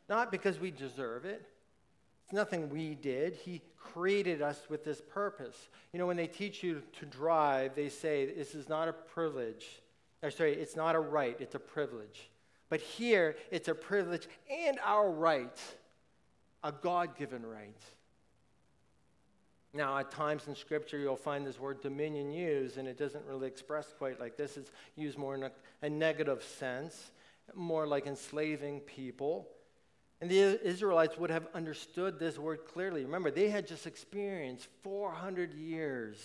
Not 0.09 0.31
because 0.31 0.59
we 0.59 0.71
deserve 0.71 1.23
it. 1.23 1.47
It's 2.25 2.33
nothing 2.33 2.69
we 2.69 2.95
did. 2.95 3.35
He 3.35 3.61
created 3.77 4.41
us 4.41 4.59
with 4.67 4.83
this 4.83 5.01
purpose. 5.01 5.69
You 5.93 5.99
know, 5.99 6.07
when 6.07 6.17
they 6.17 6.27
teach 6.27 6.63
you 6.63 6.81
to 6.99 7.05
drive, 7.05 7.75
they 7.75 7.89
say 7.89 8.25
this 8.25 8.55
is 8.55 8.67
not 8.67 8.87
a 8.87 8.93
privilege. 8.93 9.65
Or 10.23 10.31
sorry, 10.31 10.53
it's 10.53 10.75
not 10.75 10.95
a 10.95 10.99
right, 10.99 11.37
it's 11.39 11.55
a 11.55 11.59
privilege. 11.59 12.29
But 12.69 12.81
here, 12.81 13.35
it's 13.51 13.67
a 13.67 13.75
privilege 13.75 14.27
and 14.51 14.79
our 14.83 15.09
right, 15.09 15.59
a 16.63 16.71
God 16.71 17.15
given 17.15 17.45
right. 17.45 17.77
Now, 19.71 19.97
at 19.99 20.09
times 20.09 20.47
in 20.47 20.55
Scripture, 20.55 20.97
you'll 20.97 21.17
find 21.17 21.45
this 21.45 21.59
word 21.59 21.81
dominion 21.81 22.31
used, 22.31 22.77
and 22.77 22.87
it 22.87 22.97
doesn't 22.97 23.25
really 23.25 23.47
express 23.47 23.93
quite 23.97 24.19
like 24.19 24.37
this. 24.37 24.57
It's 24.57 24.71
used 24.95 25.17
more 25.17 25.35
in 25.35 25.43
a, 25.43 25.51
a 25.81 25.89
negative 25.89 26.41
sense, 26.41 27.11
more 27.53 27.85
like 27.85 28.07
enslaving 28.07 28.79
people. 28.79 29.49
And 30.21 30.29
the 30.29 30.65
Israelites 30.65 31.17
would 31.17 31.29
have 31.29 31.47
understood 31.53 32.19
this 32.19 32.37
word 32.37 32.65
clearly. 32.65 33.03
Remember, 33.03 33.31
they 33.31 33.49
had 33.49 33.67
just 33.67 33.85
experienced 33.85 34.67
400 34.83 35.53
years 35.53 36.17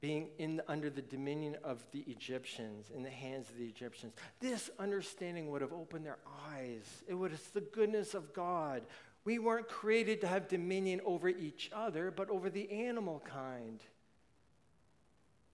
being 0.00 0.28
in, 0.38 0.60
under 0.68 0.90
the 0.90 1.02
dominion 1.02 1.56
of 1.64 1.84
the 1.92 2.00
Egyptians, 2.06 2.90
in 2.94 3.02
the 3.02 3.10
hands 3.10 3.48
of 3.50 3.56
the 3.58 3.66
Egyptians. 3.66 4.14
This 4.40 4.70
understanding 4.78 5.50
would 5.50 5.62
have 5.62 5.72
opened 5.72 6.06
their 6.06 6.18
eyes. 6.50 7.04
It 7.08 7.14
was 7.14 7.32
the 7.52 7.60
goodness 7.60 8.14
of 8.14 8.32
God 8.32 8.82
we 9.26 9.40
weren't 9.40 9.68
created 9.68 10.20
to 10.20 10.28
have 10.28 10.46
dominion 10.46 11.00
over 11.04 11.28
each 11.28 11.68
other, 11.74 12.12
but 12.12 12.30
over 12.30 12.48
the 12.48 12.70
animal 12.70 13.20
kind. 13.28 13.80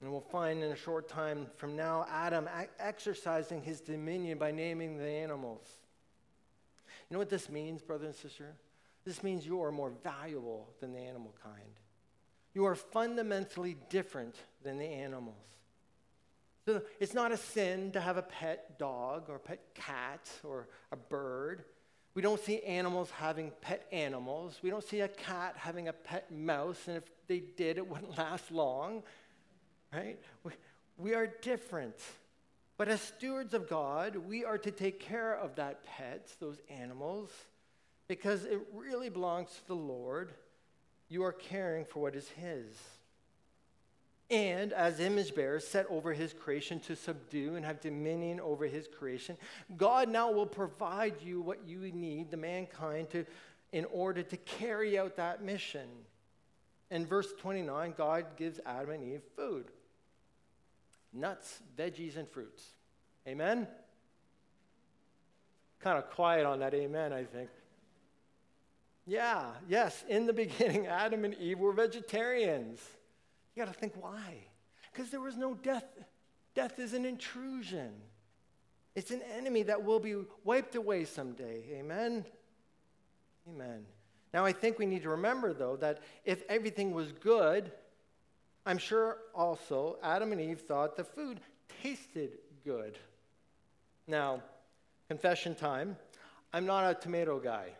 And 0.00 0.12
we'll 0.12 0.20
find 0.20 0.62
in 0.62 0.72
a 0.72 0.76
short 0.76 1.08
time 1.08 1.46
from 1.56 1.74
now 1.74 2.06
Adam 2.10 2.48
exercising 2.78 3.62
his 3.62 3.80
dominion 3.80 4.36
by 4.36 4.50
naming 4.50 4.98
the 4.98 5.08
animals. 5.08 5.66
You 7.12 7.16
know 7.16 7.20
what 7.20 7.28
this 7.28 7.50
means, 7.50 7.82
brother 7.82 8.06
and 8.06 8.14
sister? 8.14 8.54
This 9.04 9.22
means 9.22 9.44
you 9.44 9.60
are 9.62 9.70
more 9.70 9.92
valuable 10.02 10.70
than 10.80 10.94
the 10.94 11.00
animal 11.00 11.34
kind. 11.42 11.78
You 12.54 12.64
are 12.64 12.74
fundamentally 12.74 13.76
different 13.90 14.34
than 14.64 14.78
the 14.78 14.86
animals. 14.86 15.44
So 16.64 16.80
it's 17.00 17.12
not 17.12 17.30
a 17.30 17.36
sin 17.36 17.92
to 17.92 18.00
have 18.00 18.16
a 18.16 18.22
pet 18.22 18.78
dog 18.78 19.28
or 19.28 19.38
pet 19.38 19.60
cat 19.74 20.26
or 20.42 20.68
a 20.90 20.96
bird. 20.96 21.64
We 22.14 22.22
don't 22.22 22.40
see 22.40 22.62
animals 22.62 23.10
having 23.10 23.52
pet 23.60 23.86
animals. 23.92 24.60
We 24.62 24.70
don't 24.70 24.82
see 24.82 25.00
a 25.00 25.08
cat 25.08 25.54
having 25.58 25.88
a 25.88 25.92
pet 25.92 26.32
mouse, 26.32 26.78
and 26.86 26.96
if 26.96 27.04
they 27.26 27.40
did, 27.40 27.76
it 27.76 27.86
wouldn't 27.86 28.16
last 28.16 28.50
long, 28.50 29.02
right? 29.92 30.18
We, 30.44 30.52
we 30.96 31.14
are 31.14 31.26
different. 31.26 31.96
But 32.82 32.88
as 32.88 33.00
stewards 33.00 33.54
of 33.54 33.68
God, 33.68 34.16
we 34.16 34.44
are 34.44 34.58
to 34.58 34.72
take 34.72 34.98
care 34.98 35.36
of 35.36 35.54
that 35.54 35.84
pet, 35.84 36.34
those 36.40 36.58
animals, 36.68 37.30
because 38.08 38.44
it 38.44 38.58
really 38.74 39.08
belongs 39.08 39.50
to 39.50 39.66
the 39.68 39.76
Lord. 39.76 40.32
You 41.08 41.22
are 41.22 41.30
caring 41.30 41.84
for 41.84 42.00
what 42.00 42.16
is 42.16 42.28
His. 42.30 42.66
And 44.32 44.72
as 44.72 44.98
image 44.98 45.32
bearers 45.32 45.64
set 45.64 45.86
over 45.90 46.12
his 46.12 46.32
creation 46.32 46.80
to 46.80 46.96
subdue 46.96 47.54
and 47.54 47.64
have 47.64 47.80
dominion 47.80 48.40
over 48.40 48.66
his 48.66 48.88
creation 48.88 49.36
god 49.76 50.08
now 50.08 50.32
will 50.32 50.46
provide 50.46 51.22
you 51.22 51.40
what 51.40 51.64
you 51.64 51.92
need 51.92 52.32
the 52.32 52.36
mankind 52.36 53.10
to 53.10 53.26
in 53.70 53.84
order 53.92 54.24
to 54.24 54.36
carry 54.38 54.98
out 54.98 55.14
that 55.18 55.44
mission. 55.44 55.86
In 56.90 57.06
verse 57.06 57.28
29 57.38 57.94
god 57.96 58.26
gives 58.36 58.58
adam 58.66 58.90
and 58.90 59.04
eve 59.04 59.22
food 59.36 59.66
nuts 61.12 61.60
veggies 61.76 62.16
and 62.16 62.28
fruits 62.28 62.64
amen 63.26 63.66
kind 65.80 65.98
of 65.98 66.08
quiet 66.10 66.46
on 66.46 66.60
that 66.60 66.74
amen 66.74 67.12
i 67.12 67.24
think 67.24 67.50
yeah 69.06 69.46
yes 69.68 70.04
in 70.08 70.26
the 70.26 70.32
beginning 70.44 70.86
adam 70.86 71.24
and 71.24 71.34
eve 71.34 71.58
were 71.58 71.72
vegetarians 71.72 72.80
you 73.54 73.62
got 73.62 73.72
to 73.72 73.78
think 73.78 73.94
why? 74.00 74.36
Because 74.92 75.10
there 75.10 75.20
was 75.20 75.36
no 75.36 75.54
death. 75.54 75.84
Death 76.54 76.78
is 76.78 76.94
an 76.94 77.04
intrusion. 77.04 77.92
It's 78.94 79.10
an 79.10 79.22
enemy 79.36 79.62
that 79.64 79.82
will 79.84 80.00
be 80.00 80.16
wiped 80.44 80.74
away 80.74 81.04
someday. 81.04 81.64
Amen? 81.74 82.24
Amen. 83.48 83.84
Now, 84.34 84.44
I 84.44 84.52
think 84.52 84.78
we 84.78 84.86
need 84.86 85.02
to 85.02 85.10
remember, 85.10 85.52
though, 85.52 85.76
that 85.76 86.00
if 86.24 86.42
everything 86.48 86.92
was 86.92 87.12
good, 87.12 87.72
I'm 88.64 88.78
sure 88.78 89.18
also 89.34 89.98
Adam 90.02 90.32
and 90.32 90.40
Eve 90.40 90.60
thought 90.60 90.96
the 90.96 91.04
food 91.04 91.40
tasted 91.82 92.38
good. 92.64 92.98
Now, 94.06 94.42
confession 95.08 95.54
time 95.54 95.96
I'm 96.52 96.66
not 96.66 96.90
a 96.90 96.94
tomato 96.94 97.38
guy. 97.38 97.70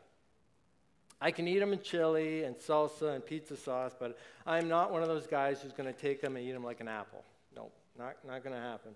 I 1.21 1.31
can 1.31 1.47
eat 1.47 1.61
them 1.61 1.73
in 1.73 1.81
chili 1.81 2.43
and 2.43 2.57
salsa 2.57 3.15
and 3.15 3.25
pizza 3.25 3.57
sauce, 3.57 3.95
but 3.99 4.19
I'm 4.47 4.69
not 4.69 4.91
one 4.91 5.03
of 5.03 5.09
those 5.09 5.27
guys 5.27 5.61
who's 5.61 5.73
going 5.73 5.93
to 5.93 5.99
take 5.99 6.21
them 6.21 6.37
and 6.37 6.45
eat 6.45 6.53
them 6.53 6.65
like 6.65 6.81
an 6.81 6.89
apple. 6.89 7.23
No, 7.55 7.71
not, 7.97 8.17
not 8.27 8.43
going 8.43 8.57
to 8.57 8.61
happen. 8.61 8.93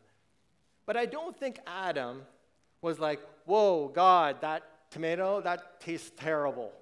But 0.87 0.97
I 0.97 1.07
don't 1.07 1.39
think 1.39 1.61
Adam 1.67 2.23
was 2.81 2.99
like, 2.99 3.21
whoa, 3.45 3.89
God, 3.89 4.41
that 4.41 4.91
tomato, 4.91 5.41
that 5.43 5.81
tastes 5.81 6.11
terrible. 6.17 6.73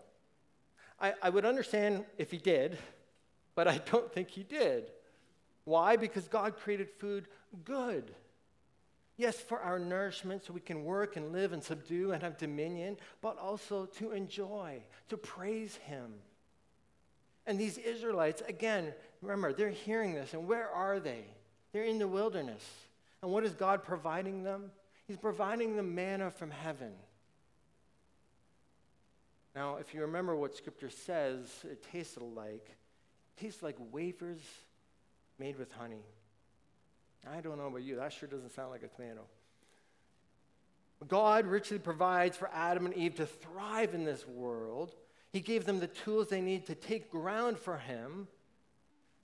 I, 1.00 1.12
I 1.22 1.30
would 1.30 1.44
understand 1.44 2.04
if 2.16 2.30
he 2.30 2.38
did, 2.38 2.78
but 3.54 3.68
I 3.68 3.78
don't 3.90 4.10
think 4.12 4.30
he 4.30 4.44
did. 4.44 4.90
Why? 5.64 5.96
Because 5.96 6.28
God 6.28 6.56
created 6.56 6.88
food 6.90 7.26
good. 7.64 8.14
Yes, 9.16 9.38
for 9.38 9.60
our 9.60 9.78
nourishment 9.78 10.44
so 10.44 10.52
we 10.52 10.60
can 10.60 10.84
work 10.84 11.16
and 11.16 11.32
live 11.32 11.52
and 11.52 11.62
subdue 11.62 12.12
and 12.12 12.22
have 12.22 12.36
dominion, 12.36 12.96
but 13.20 13.38
also 13.38 13.86
to 13.86 14.10
enjoy, 14.10 14.82
to 15.08 15.16
praise 15.16 15.76
Him. 15.76 16.14
And 17.46 17.58
these 17.58 17.78
Israelites, 17.78 18.42
again, 18.48 18.92
remember, 19.22 19.52
they're 19.52 19.70
hearing 19.70 20.14
this, 20.14 20.32
and 20.32 20.48
where 20.48 20.68
are 20.68 20.98
they? 20.98 21.24
They're 21.72 21.84
in 21.84 21.98
the 21.98 22.08
wilderness. 22.08 22.64
And 23.22 23.30
what 23.30 23.44
is 23.44 23.54
God 23.54 23.84
providing 23.84 24.42
them? 24.42 24.70
He's 25.06 25.16
providing 25.16 25.76
them 25.76 25.94
manna 25.94 26.30
from 26.30 26.50
heaven. 26.50 26.92
Now, 29.54 29.76
if 29.76 29.94
you 29.94 30.00
remember 30.00 30.34
what 30.34 30.56
Scripture 30.56 30.90
says, 30.90 31.48
it 31.64 31.84
tasted 31.92 32.22
like, 32.22 32.66
it 32.68 33.40
tastes 33.40 33.62
like 33.62 33.76
wafers 33.92 34.40
made 35.38 35.58
with 35.58 35.72
honey. 35.72 36.04
I 37.30 37.40
don't 37.40 37.58
know 37.58 37.66
about 37.66 37.82
you, 37.82 37.96
that 37.96 38.12
sure 38.12 38.28
doesn't 38.28 38.54
sound 38.54 38.70
like 38.70 38.82
a 38.82 38.88
tomato. 38.88 39.22
God 41.08 41.46
richly 41.46 41.78
provides 41.78 42.36
for 42.36 42.50
Adam 42.52 42.86
and 42.86 42.94
Eve 42.94 43.16
to 43.16 43.26
thrive 43.26 43.94
in 43.94 44.04
this 44.04 44.26
world. 44.26 44.94
He 45.32 45.40
gave 45.40 45.64
them 45.64 45.80
the 45.80 45.86
tools 45.86 46.28
they 46.28 46.40
need 46.40 46.66
to 46.66 46.74
take 46.74 47.10
ground 47.10 47.58
for 47.58 47.78
Him. 47.78 48.28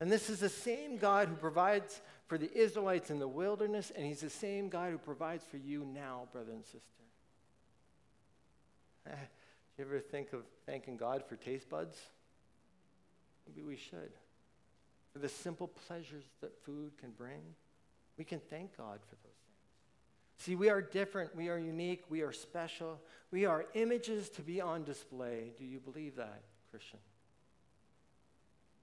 And 0.01 0.11
this 0.11 0.31
is 0.31 0.40
the 0.40 0.49
same 0.49 0.96
God 0.96 1.29
who 1.29 1.35
provides 1.37 2.01
for 2.27 2.38
the 2.38 2.51
Israelites 2.57 3.11
in 3.11 3.18
the 3.18 3.29
wilderness, 3.29 3.92
and 3.94 4.05
He's 4.05 4.20
the 4.20 4.31
same 4.31 4.68
God 4.68 4.90
who 4.90 4.99
provides 4.99 5.44
for 5.44 5.57
you 5.57 5.85
now, 5.85 6.29
brother 6.33 6.53
and 6.53 6.64
sister. 6.64 6.81
Eh, 9.07 9.11
do 9.14 9.83
you 9.83 9.85
ever 9.85 10.01
think 10.01 10.33
of 10.33 10.42
thanking 10.66 10.96
God 10.96 11.25
for 11.29 11.37
taste 11.37 11.68
buds? 11.68 11.99
Maybe 13.46 13.66
we 13.66 13.77
should. 13.77 14.12
For 15.12 15.18
the 15.18 15.29
simple 15.29 15.68
pleasures 15.68 16.25
that 16.40 16.57
food 16.64 16.92
can 16.99 17.11
bring, 17.11 17.40
we 18.16 18.25
can 18.25 18.40
thank 18.51 18.77
God 18.77 19.01
for 19.09 19.16
those 19.16 19.23
things. 19.23 19.40
See, 20.38 20.55
we 20.55 20.70
are 20.70 20.81
different, 20.81 21.35
we 21.35 21.49
are 21.49 21.59
unique, 21.59 22.05
we 22.09 22.23
are 22.23 22.33
special, 22.33 23.01
we 23.31 23.44
are 23.44 23.66
images 23.75 24.31
to 24.31 24.42
be 24.42 24.61
on 24.61 24.85
display. 24.85 25.53
Do 25.59 25.64
you 25.64 25.81
believe 25.81 26.16
that, 26.16 26.42
Christian? 26.70 26.99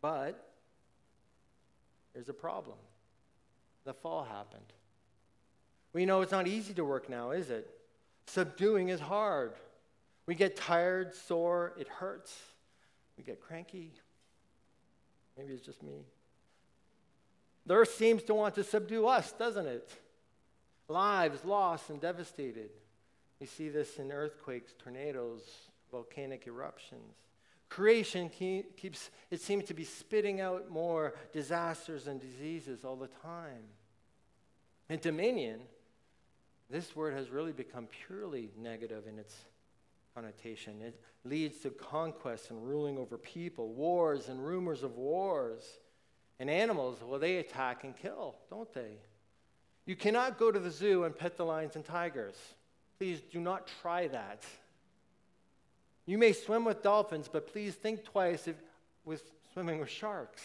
But 0.02 0.54
there's 2.14 2.30
a 2.30 2.34
problem. 2.34 2.78
The 3.86 3.94
fall 3.94 4.24
happened. 4.24 4.74
We 5.94 6.06
know 6.06 6.22
it's 6.22 6.32
not 6.32 6.48
easy 6.48 6.74
to 6.74 6.84
work 6.84 7.10
now, 7.10 7.32
is 7.32 7.50
it? 7.50 7.70
Subduing 8.28 8.90
is 8.90 9.00
hard. 9.00 9.54
We 10.26 10.36
get 10.36 10.58
tired, 10.58 11.16
sore, 11.16 11.74
it 11.80 11.88
hurts. 11.88 12.36
We 13.18 13.24
get 13.24 13.42
cranky. 13.42 13.94
Maybe 15.38 15.54
it's 15.54 15.66
just 15.66 15.82
me. 15.82 16.06
The 17.68 17.76
earth 17.76 17.94
seems 17.96 18.24
to 18.24 18.34
want 18.34 18.56
to 18.56 18.64
subdue 18.64 19.08
us, 19.08 19.34
doesn't 19.34 19.68
it? 19.68 19.92
Lives 20.88 21.44
lost 21.44 21.90
and 21.90 22.00
devastated. 22.00 22.70
We 23.42 23.46
see 23.46 23.68
this 23.68 23.98
in 23.98 24.12
earthquakes, 24.12 24.74
tornadoes, 24.80 25.44
volcanic 25.92 26.48
eruptions. 26.48 27.14
Creation 27.70 28.30
keeps, 28.30 29.10
it 29.30 29.42
seems 29.42 29.66
to 29.66 29.74
be 29.74 29.84
spitting 29.84 30.40
out 30.40 30.72
more 30.72 31.14
disasters 31.34 32.08
and 32.08 32.22
diseases 32.22 32.86
all 32.86 32.96
the 32.96 33.10
time. 33.22 33.66
And 34.88 35.02
dominion, 35.02 35.60
this 36.70 36.96
word 36.96 37.14
has 37.16 37.30
really 37.30 37.52
become 37.52 37.88
purely 38.08 38.50
negative 38.58 39.08
in 39.08 39.20
its 39.20 39.36
connotation. 40.16 40.82
It 40.82 41.02
leads 41.26 41.60
to 41.60 41.70
conquest 41.72 42.50
and 42.50 42.66
ruling 42.66 42.98
over 42.98 43.18
people, 43.18 43.74
wars 43.74 44.30
and 44.30 44.44
rumors 44.44 44.84
of 44.84 44.96
wars. 44.96 45.66
And 46.40 46.50
animals, 46.50 47.00
well, 47.04 47.20
they 47.20 47.38
attack 47.38 47.84
and 47.84 47.96
kill, 47.96 48.36
don't 48.50 48.72
they? 48.74 48.98
You 49.86 49.96
cannot 49.96 50.38
go 50.38 50.52
to 50.52 50.60
the 50.60 50.70
zoo 50.70 51.04
and 51.04 51.18
pet 51.18 51.38
the 51.38 51.46
lions 51.46 51.76
and 51.76 51.84
tigers. 51.84 52.36
Please 52.98 53.22
do 53.22 53.40
not 53.40 53.70
try 53.82 54.08
that. 54.08 54.44
You 56.06 56.18
may 56.18 56.34
swim 56.34 56.64
with 56.64 56.84
dolphins, 56.84 57.30
but 57.32 57.52
please 57.52 57.76
think 57.76 58.04
twice 58.04 58.48
if, 58.48 58.56
with 59.06 59.24
swimming 59.54 59.80
with 59.80 59.90
sharks. 59.90 60.42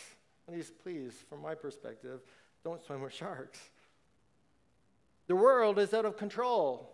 At 0.49 0.55
least, 0.55 0.73
please, 0.83 1.13
from 1.29 1.43
my 1.43 1.55
perspective, 1.55 2.21
don't 2.65 2.83
swim 2.83 3.03
with 3.03 3.13
sharks. 3.13 3.59
The 5.27 5.37
world 5.37 5.79
is 5.79 5.95
out 5.95 6.05
of 6.05 6.17
control. 6.17 6.91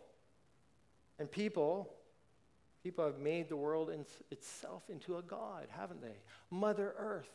And 1.19 1.31
people 1.31 1.91
People 2.83 3.05
have 3.05 3.19
made 3.19 3.49
the 3.49 3.57
world 3.57 3.91
in 3.91 4.05
itself 4.31 4.85
into 4.89 5.17
a 5.17 5.23
god, 5.23 5.67
haven't 5.69 6.01
they? 6.01 6.17
Mother 6.51 6.95
Earth, 6.97 7.29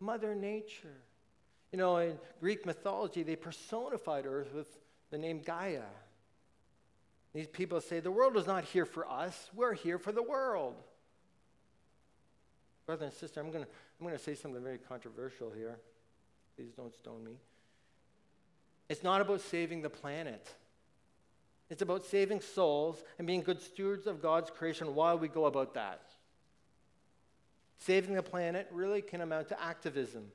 Mother 0.00 0.34
Nature. 0.34 1.02
You 1.72 1.78
know, 1.78 1.98
in 1.98 2.18
Greek 2.40 2.64
mythology, 2.64 3.22
they 3.22 3.36
personified 3.36 4.24
Earth 4.26 4.54
with 4.54 4.78
the 5.10 5.18
name 5.18 5.40
Gaia. 5.40 5.82
These 7.34 7.48
people 7.48 7.80
say, 7.80 8.00
the 8.00 8.10
world 8.10 8.36
is 8.36 8.46
not 8.46 8.64
here 8.64 8.86
for 8.86 9.08
us, 9.08 9.50
we're 9.54 9.74
here 9.74 9.98
for 9.98 10.12
the 10.12 10.22
world. 10.22 10.76
Brother 12.86 13.04
and 13.04 13.14
sister, 13.14 13.40
I'm 13.40 13.50
going 13.50 13.64
to 13.64 13.70
I'm 14.00 14.06
going 14.06 14.16
to 14.16 14.22
say 14.22 14.34
something 14.34 14.62
very 14.62 14.78
controversial 14.78 15.50
here. 15.50 15.78
Please 16.56 16.72
don't 16.76 16.94
stone 16.94 17.24
me. 17.24 17.32
It's 18.88 19.02
not 19.02 19.20
about 19.20 19.40
saving 19.40 19.82
the 19.82 19.90
planet. 19.90 20.48
It's 21.68 21.82
about 21.82 22.04
saving 22.04 22.40
souls 22.40 23.02
and 23.18 23.26
being 23.26 23.42
good 23.42 23.60
stewards 23.60 24.06
of 24.06 24.22
God's 24.22 24.50
creation 24.50 24.94
while 24.94 25.18
we 25.18 25.28
go 25.28 25.46
about 25.46 25.74
that. 25.74 26.02
Saving 27.88 28.12
the 28.12 28.22
planet 28.22 28.68
really 28.70 29.00
can 29.00 29.22
amount 29.22 29.48
to 29.48 29.58
activism. 29.58 30.26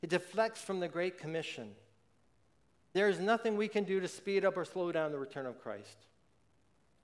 It 0.00 0.08
deflects 0.08 0.62
from 0.62 0.80
the 0.80 0.88
Great 0.88 1.18
Commission. 1.18 1.72
There 2.94 3.06
is 3.06 3.20
nothing 3.20 3.58
we 3.58 3.68
can 3.68 3.84
do 3.84 4.00
to 4.00 4.08
speed 4.08 4.46
up 4.46 4.56
or 4.56 4.64
slow 4.64 4.90
down 4.92 5.12
the 5.12 5.18
return 5.18 5.44
of 5.44 5.60
Christ. 5.60 6.06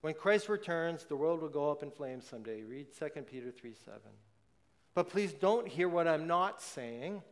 When 0.00 0.14
Christ 0.14 0.48
returns, 0.48 1.04
the 1.04 1.14
world 1.14 1.42
will 1.42 1.50
go 1.50 1.70
up 1.70 1.82
in 1.82 1.90
flames 1.90 2.24
someday. 2.26 2.62
Read 2.62 2.86
2 2.98 3.20
Peter 3.30 3.50
3 3.50 3.74
7. 3.74 4.00
But 4.94 5.10
please 5.10 5.34
don't 5.34 5.68
hear 5.68 5.90
what 5.90 6.08
I'm 6.08 6.26
not 6.26 6.62
saying. 6.62 7.22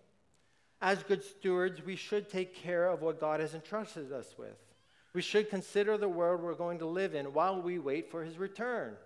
As 0.83 1.03
good 1.03 1.25
stewards, 1.25 1.83
we 1.83 1.97
should 1.97 2.29
take 2.29 2.55
care 2.55 2.89
of 2.89 3.01
what 3.01 3.19
God 3.19 3.41
has 3.41 3.55
entrusted 3.55 4.13
us 4.13 4.35
with. 4.37 4.59
We 5.15 5.23
should 5.23 5.49
consider 5.49 5.97
the 5.97 6.11
world 6.11 6.43
we're 6.43 6.53
going 6.53 6.81
to 6.81 6.87
live 6.87 7.15
in 7.15 7.33
while 7.33 7.59
we 7.59 7.79
wait 7.79 8.11
for 8.11 8.23
his 8.23 8.37
return. 8.37 8.97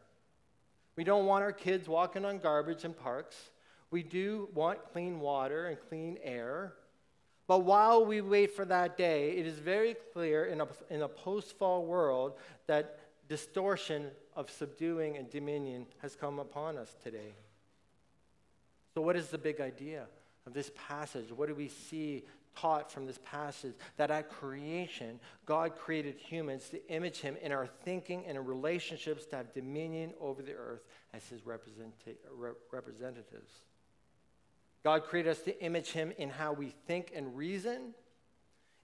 We 0.97 1.05
don't 1.05 1.27
want 1.27 1.45
our 1.45 1.53
kids 1.53 1.89
walking 1.89 2.25
on 2.25 2.41
garbage 2.41 2.85
in 2.85 2.95
parks. 2.95 3.37
We 3.91 4.03
do 4.03 4.49
want 4.55 4.93
clean 4.93 5.21
water 5.21 5.67
and 5.67 5.79
clean 5.89 6.19
air. 6.23 6.75
But 7.47 7.65
while 7.65 8.05
we 8.05 8.21
wait 8.21 8.55
for 8.55 8.65
that 8.67 8.97
day, 8.97 9.33
it 9.33 9.47
is 9.47 9.59
very 9.59 9.97
clear 10.13 10.45
in 10.45 10.61
a, 10.61 10.69
in 10.89 11.03
a 11.03 11.09
post 11.09 11.59
fall 11.59 11.85
world 11.85 12.35
that 12.69 13.01
distortion 13.29 14.11
of 14.37 14.51
subduing 14.51 15.17
and 15.17 15.29
dominion 15.29 15.87
has 15.99 16.15
come 16.15 16.39
upon 16.39 16.77
us 16.77 16.95
today. 17.03 17.35
So, 18.95 19.01
what 19.01 19.17
is 19.17 19.29
the 19.29 19.39
big 19.39 19.61
idea 19.61 20.07
of 20.47 20.53
this 20.53 20.71
passage? 20.89 21.33
What 21.33 21.49
do 21.49 21.55
we 21.55 21.69
see 21.69 22.25
taught 22.57 22.91
from 22.91 23.07
this 23.07 23.19
passage 23.25 23.75
that 23.97 24.11
at 24.11 24.29
creation, 24.29 25.21
God 25.47 25.77
created 25.77 26.17
humans 26.17 26.69
to 26.71 26.93
image 26.93 27.19
him 27.19 27.37
in 27.43 27.53
our 27.53 27.67
thinking 27.67 28.25
and 28.27 28.37
in 28.37 28.45
relationships 28.45 29.27
to 29.27 29.37
have 29.37 29.53
dominion 29.53 30.13
over 30.21 30.43
the 30.43 30.55
earth 30.55 30.87
as 31.15 31.27
his 31.29 31.47
representatives. 31.47 33.53
God 34.83 35.05
created 35.05 35.31
us 35.31 35.41
to 35.41 35.63
image 35.63 35.91
him 35.93 36.13
in 36.17 36.31
how 36.31 36.53
we 36.53 36.75
think 36.87 37.13
and 37.15 37.37
reason, 37.37 37.95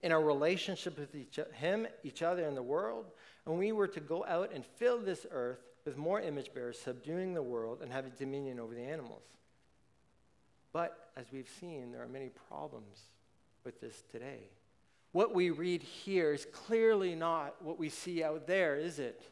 in 0.02 0.12
our 0.12 0.22
relationship 0.22 0.98
with 0.98 1.14
each, 1.14 1.38
him, 1.54 1.86
each 2.04 2.22
other, 2.22 2.46
and 2.46 2.56
the 2.56 2.62
world. 2.62 3.06
And 3.46 3.58
we 3.58 3.72
were 3.72 3.88
to 3.88 4.00
go 4.00 4.24
out 4.26 4.50
and 4.52 4.64
fill 4.64 4.98
this 4.98 5.26
earth 5.30 5.60
with 5.84 5.96
more 5.96 6.20
image 6.20 6.52
bearers, 6.52 6.78
subduing 6.78 7.32
the 7.32 7.42
world 7.42 7.80
and 7.82 7.90
having 7.90 8.12
dominion 8.18 8.60
over 8.60 8.74
the 8.74 8.82
animals. 8.82 9.22
But 10.72 11.10
as 11.16 11.26
we've 11.32 11.48
seen, 11.60 11.92
there 11.92 12.02
are 12.02 12.08
many 12.08 12.28
problems 12.48 12.98
with 13.64 13.80
this 13.80 14.02
today. 14.12 14.50
What 15.12 15.34
we 15.34 15.48
read 15.48 15.82
here 15.82 16.34
is 16.34 16.46
clearly 16.52 17.14
not 17.14 17.54
what 17.62 17.78
we 17.78 17.88
see 17.88 18.22
out 18.22 18.46
there, 18.46 18.76
is 18.76 18.98
it? 18.98 19.22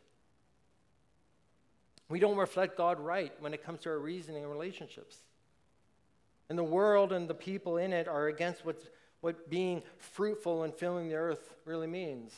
We 2.09 2.21
don't 2.21 2.37
reflect 2.37 2.79
God 2.79 2.99
right 2.99 3.33
when 3.41 3.53
it 3.53 3.63
comes 3.63 3.81
to 3.81 3.91
our 3.91 3.99
reasoning 3.99 4.45
and 4.45 4.51
relationships. 4.51 5.19
And 6.49 6.59
the 6.59 6.65
world 6.65 7.13
and 7.13 7.29
the 7.29 7.35
people 7.35 7.79
in 7.79 7.93
it 7.93 8.07
are 8.07 8.27
against 8.27 8.65
what, 8.65 8.83
what 9.21 9.49
being 9.49 9.83
fruitful 9.99 10.63
and 10.63 10.75
filling 10.75 11.09
the 11.09 11.15
earth 11.15 11.55
really 11.65 11.87
means. 11.87 12.35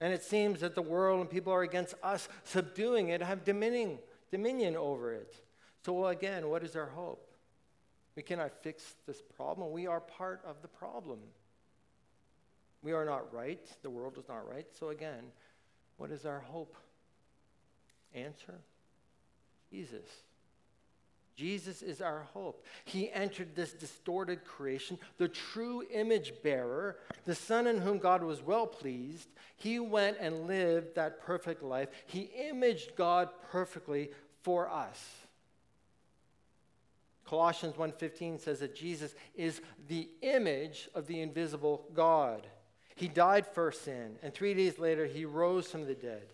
And 0.00 0.12
it 0.12 0.22
seems 0.22 0.60
that 0.60 0.74
the 0.74 0.82
world 0.82 1.20
and 1.20 1.30
people 1.30 1.52
are 1.52 1.62
against 1.62 1.94
us 2.02 2.28
subduing 2.42 3.08
it, 3.08 3.22
have 3.22 3.44
dominion, 3.44 3.98
dominion 4.30 4.76
over 4.76 5.12
it. 5.14 5.34
So, 5.84 6.06
again, 6.06 6.48
what 6.48 6.62
is 6.62 6.76
our 6.76 6.86
hope? 6.86 7.30
We 8.16 8.22
cannot 8.22 8.62
fix 8.62 8.94
this 9.06 9.22
problem. 9.36 9.72
We 9.72 9.86
are 9.86 10.00
part 10.00 10.40
of 10.46 10.62
the 10.62 10.68
problem. 10.68 11.18
We 12.82 12.92
are 12.92 13.04
not 13.04 13.32
right. 13.32 13.66
The 13.82 13.90
world 13.90 14.18
is 14.18 14.28
not 14.28 14.48
right. 14.48 14.66
So, 14.78 14.90
again, 14.90 15.24
what 15.96 16.10
is 16.10 16.26
our 16.26 16.40
hope? 16.40 16.76
Answer 18.14 18.60
Jesus. 19.70 20.06
Jesus 21.36 21.82
is 21.82 22.00
our 22.00 22.26
hope. 22.32 22.64
He 22.84 23.10
entered 23.10 23.54
this 23.54 23.72
distorted 23.72 24.44
creation, 24.44 24.98
the 25.18 25.28
true 25.28 25.82
image 25.92 26.32
bearer, 26.42 26.98
the 27.24 27.34
Son 27.34 27.66
in 27.66 27.78
whom 27.78 27.98
God 27.98 28.22
was 28.22 28.42
well 28.42 28.66
pleased. 28.66 29.28
He 29.56 29.78
went 29.80 30.18
and 30.20 30.46
lived 30.46 30.94
that 30.94 31.20
perfect 31.20 31.62
life. 31.62 31.88
He 32.06 32.30
imaged 32.48 32.94
God 32.96 33.30
perfectly 33.50 34.10
for 34.42 34.68
us. 34.68 35.02
Colossians 37.24 37.76
1:15 37.76 38.38
says 38.38 38.60
that 38.60 38.74
Jesus 38.76 39.14
is 39.34 39.62
the 39.88 40.10
image 40.20 40.90
of 40.94 41.06
the 41.06 41.22
invisible 41.22 41.88
God. 41.94 42.46
He 42.96 43.08
died 43.08 43.46
for 43.46 43.72
sin, 43.72 44.18
and 44.22 44.34
3 44.34 44.52
days 44.52 44.78
later 44.78 45.06
he 45.06 45.24
rose 45.24 45.70
from 45.70 45.86
the 45.86 45.94
dead. 45.94 46.33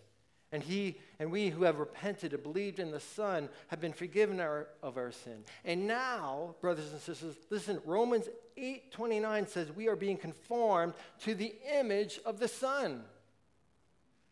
And 0.51 0.61
he 0.61 0.97
and 1.19 1.31
we 1.31 1.49
who 1.49 1.63
have 1.63 1.79
repented 1.79 2.33
and 2.33 2.43
believed 2.43 2.79
in 2.79 2.91
the 2.91 2.99
Son 2.99 3.47
have 3.69 3.79
been 3.79 3.93
forgiven 3.93 4.39
our, 4.41 4.67
of 4.83 4.97
our 4.97 5.11
sin. 5.11 5.43
And 5.63 5.87
now, 5.87 6.55
brothers 6.59 6.91
and 6.91 6.99
sisters, 6.99 7.35
listen, 7.49 7.81
Romans 7.85 8.27
8:29 8.57 9.47
says 9.47 9.71
we 9.71 9.87
are 9.87 9.95
being 9.95 10.17
conformed 10.17 10.93
to 11.19 11.35
the 11.35 11.53
image 11.73 12.19
of 12.25 12.39
the 12.39 12.49
Son. 12.49 13.03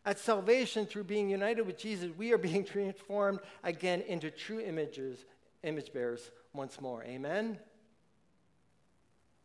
At 0.04 0.18
salvation, 0.18 0.86
through 0.86 1.04
being 1.04 1.28
united 1.28 1.62
with 1.62 1.78
Jesus, 1.78 2.10
we 2.16 2.32
are 2.32 2.38
being 2.38 2.64
transformed 2.66 3.40
again 3.62 4.02
into 4.02 4.30
true 4.30 4.60
images, 4.60 5.24
image 5.62 5.92
bearers 5.92 6.30
once 6.52 6.80
more. 6.80 7.02
Amen? 7.04 7.58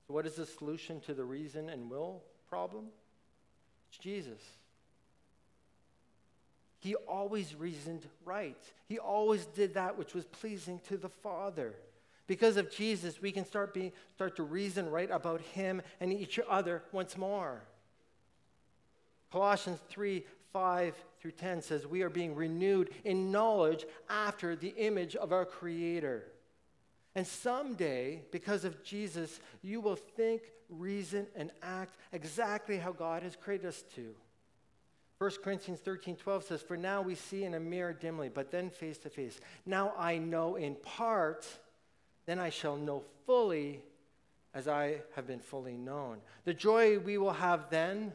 So, 0.08 0.14
what 0.14 0.26
is 0.26 0.36
the 0.36 0.46
solution 0.46 1.00
to 1.02 1.14
the 1.14 1.26
reason 1.26 1.70
and 1.70 1.90
will 1.90 2.24
problem? 2.50 2.88
It's 3.90 3.98
Jesus. 3.98 4.42
He 6.86 6.94
always 6.94 7.56
reasoned 7.56 8.06
right. 8.26 8.64
He 8.88 9.00
always 9.00 9.48
did 9.48 9.74
that 9.74 9.98
which 9.98 10.14
was 10.14 10.26
pleasing 10.26 10.80
to 10.88 10.98
the 10.98 11.10
Father. 11.10 11.74
Because 12.28 12.58
of 12.58 12.70
Jesus, 12.70 13.20
we 13.20 13.32
can 13.32 13.44
start, 13.44 13.74
being, 13.74 13.92
start 14.14 14.36
to 14.36 14.44
reason 14.44 14.92
right 14.92 15.10
about 15.10 15.42
Him 15.42 15.82
and 16.00 16.14
each 16.14 16.40
other 16.48 16.84
once 16.92 17.18
more. 17.18 17.64
Colossians 19.32 19.80
3 19.90 20.24
5 20.54 20.96
through 21.20 21.32
10 21.32 21.64
says, 21.64 21.88
We 21.88 22.04
are 22.04 22.10
being 22.12 22.36
renewed 22.36 22.92
in 23.04 23.32
knowledge 23.32 23.86
after 24.08 24.56
the 24.56 24.76
image 24.78 25.16
of 25.16 25.34
our 25.34 25.44
Creator. 25.44 26.26
And 27.16 27.26
someday, 27.26 28.22
because 28.32 28.64
of 28.64 28.84
Jesus, 28.84 29.40
you 29.64 29.82
will 29.82 29.96
think, 29.96 30.44
reason, 30.70 31.26
and 31.36 31.50
act 31.64 31.98
exactly 32.12 32.78
how 32.78 32.92
God 32.92 33.24
has 33.24 33.36
created 33.36 33.66
us 33.66 33.84
to. 33.96 34.14
1 35.18 35.32
Corinthians 35.44 35.80
13 35.80 36.18
12 36.18 36.44
says, 36.44 36.62
For 36.62 36.76
now 36.76 37.02
we 37.02 37.16
see 37.16 37.44
in 37.44 37.54
a 37.54 37.60
mirror 37.60 37.94
dimly, 37.94 38.30
but 38.30 38.52
then 38.52 38.70
face 38.70 38.98
to 39.00 39.10
face. 39.10 39.40
Now 39.66 39.94
I 39.98 40.18
know 40.18 40.56
in 40.56 40.76
part 40.76 41.48
then 42.26 42.40
I 42.40 42.50
shall 42.50 42.76
know 42.76 43.04
fully 43.26 43.82
as 44.54 44.68
I 44.68 45.02
have 45.16 45.28
been 45.28 45.40
fully 45.40 45.78
known. 45.78 46.18
The 46.46 46.54
joy 46.54 46.98
we 47.00 47.18
will 47.18 47.34
have 47.34 47.70
then 47.70 48.14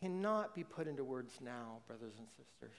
cannot 0.00 0.54
be 0.54 0.64
put 0.64 0.86
into 0.86 1.04
words 1.04 1.32
now, 1.40 1.78
brothers 1.86 2.14
and 2.18 2.28
sisters. 2.28 2.76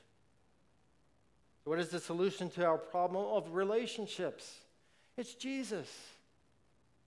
what 1.66 1.80
is 1.80 1.90
the 1.90 2.00
solution 2.00 2.50
to 2.52 2.66
our 2.66 2.78
problem 2.78 3.24
of 3.26 3.54
relationships? 3.54 4.60
It's 5.18 5.36
Jesus. 5.36 5.88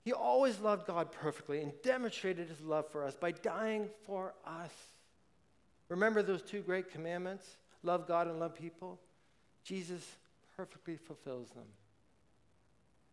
He 0.04 0.12
always 0.12 0.60
loved 0.60 0.86
God 0.86 1.10
perfectly 1.10 1.62
and 1.62 1.72
demonstrated 1.82 2.48
his 2.48 2.60
love 2.60 2.90
for 2.90 3.04
us 3.04 3.14
by 3.14 3.32
dying 3.32 3.88
for 4.06 4.34
us. 4.46 4.72
Remember 5.88 6.22
those 6.22 6.42
two 6.42 6.60
great 6.60 6.90
commandments 6.90 7.56
love 7.82 8.08
God 8.08 8.26
and 8.26 8.40
love 8.40 8.54
people? 8.54 8.98
Jesus 9.64 10.04
perfectly 10.56 10.96
fulfills 10.96 11.50
them. 11.50 11.66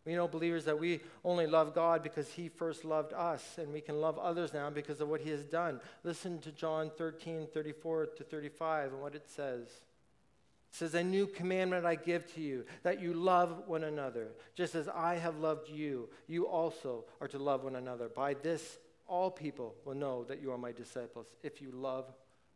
We 0.06 0.16
know, 0.16 0.28
believers, 0.28 0.66
that 0.66 0.80
we 0.80 1.02
only 1.24 1.46
love 1.46 1.76
God 1.76 2.02
because 2.02 2.32
He 2.32 2.50
first 2.50 2.84
loved 2.84 3.14
us, 3.14 3.58
and 3.58 3.72
we 3.72 3.82
can 3.82 4.02
love 4.02 4.18
others 4.18 4.52
now 4.52 4.70
because 4.72 5.00
of 5.00 5.10
what 5.10 5.22
He 5.22 5.30
has 5.30 5.44
done. 5.44 5.80
Listen 6.04 6.40
to 6.40 6.52
John 6.52 6.92
13, 6.98 7.48
34 7.54 8.08
to 8.18 8.24
35, 8.24 8.94
and 8.94 9.02
what 9.02 9.14
it 9.14 9.30
says. 9.30 9.68
It 9.68 10.76
says, 10.76 10.96
A 10.96 11.04
new 11.04 11.28
commandment 11.28 11.86
I 11.86 11.96
give 11.96 12.34
to 12.34 12.42
you, 12.42 12.66
that 12.82 13.00
you 13.00 13.14
love 13.14 13.68
one 13.68 13.84
another. 13.84 14.30
Just 14.56 14.74
as 14.74 14.88
I 14.88 15.16
have 15.16 15.38
loved 15.38 15.70
you, 15.70 16.10
you 16.28 16.48
also 16.48 17.06
are 17.20 17.28
to 17.28 17.38
love 17.38 17.64
one 17.64 17.76
another. 17.76 18.10
By 18.10 18.34
this, 18.34 18.80
all 19.06 19.30
people 19.30 19.76
will 19.86 19.94
know 19.94 20.24
that 20.24 20.42
you 20.42 20.52
are 20.52 20.58
my 20.58 20.72
disciples, 20.72 21.28
if 21.44 21.62
you 21.62 21.70
love 21.72 22.06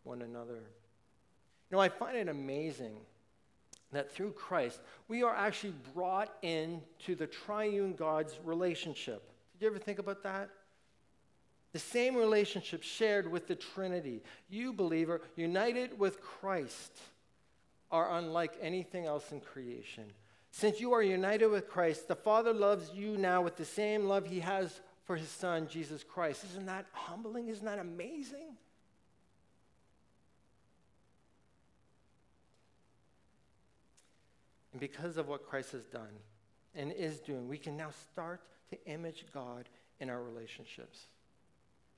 one 0.05 0.21
another. 0.21 0.61
You 1.69 1.77
know, 1.77 1.79
I 1.79 1.89
find 1.89 2.15
it 2.17 2.29
amazing 2.29 2.95
that 3.91 4.11
through 4.11 4.31
Christ, 4.31 4.79
we 5.07 5.23
are 5.23 5.35
actually 5.35 5.73
brought 5.93 6.33
into 6.41 7.15
the 7.15 7.27
triune 7.27 7.93
God's 7.93 8.37
relationship. 8.43 9.29
Did 9.53 9.65
you 9.65 9.71
ever 9.71 9.79
think 9.79 9.99
about 9.99 10.23
that? 10.23 10.49
The 11.71 11.79
same 11.79 12.15
relationship 12.15 12.83
shared 12.83 13.29
with 13.29 13.47
the 13.47 13.55
Trinity. 13.55 14.21
You, 14.49 14.71
believer, 14.73 15.21
united 15.35 15.97
with 15.99 16.21
Christ, 16.21 16.97
are 17.91 18.17
unlike 18.17 18.53
anything 18.61 19.05
else 19.05 19.31
in 19.31 19.41
creation. 19.41 20.05
Since 20.51 20.79
you 20.79 20.93
are 20.93 21.01
united 21.01 21.47
with 21.47 21.69
Christ, 21.69 22.07
the 22.07 22.15
Father 22.15 22.53
loves 22.53 22.91
you 22.93 23.17
now 23.17 23.41
with 23.41 23.57
the 23.57 23.65
same 23.65 24.05
love 24.05 24.25
he 24.25 24.39
has 24.39 24.79
for 25.03 25.17
his 25.17 25.27
Son, 25.27 25.67
Jesus 25.67 26.03
Christ. 26.03 26.45
Isn't 26.51 26.65
that 26.67 26.85
humbling? 26.93 27.49
Isn't 27.49 27.65
that 27.65 27.79
amazing? 27.79 28.54
And 34.75 34.79
because 34.81 35.15
of 35.15 35.29
what 35.29 35.47
Christ 35.47 35.71
has 35.71 35.85
done 35.85 36.19
and 36.75 36.91
is 36.91 37.21
doing, 37.21 37.47
we 37.47 37.57
can 37.57 37.77
now 37.77 37.91
start 38.11 38.41
to 38.71 38.85
image 38.85 39.23
God 39.33 39.69
in 40.01 40.09
our 40.09 40.21
relationships. 40.21 41.05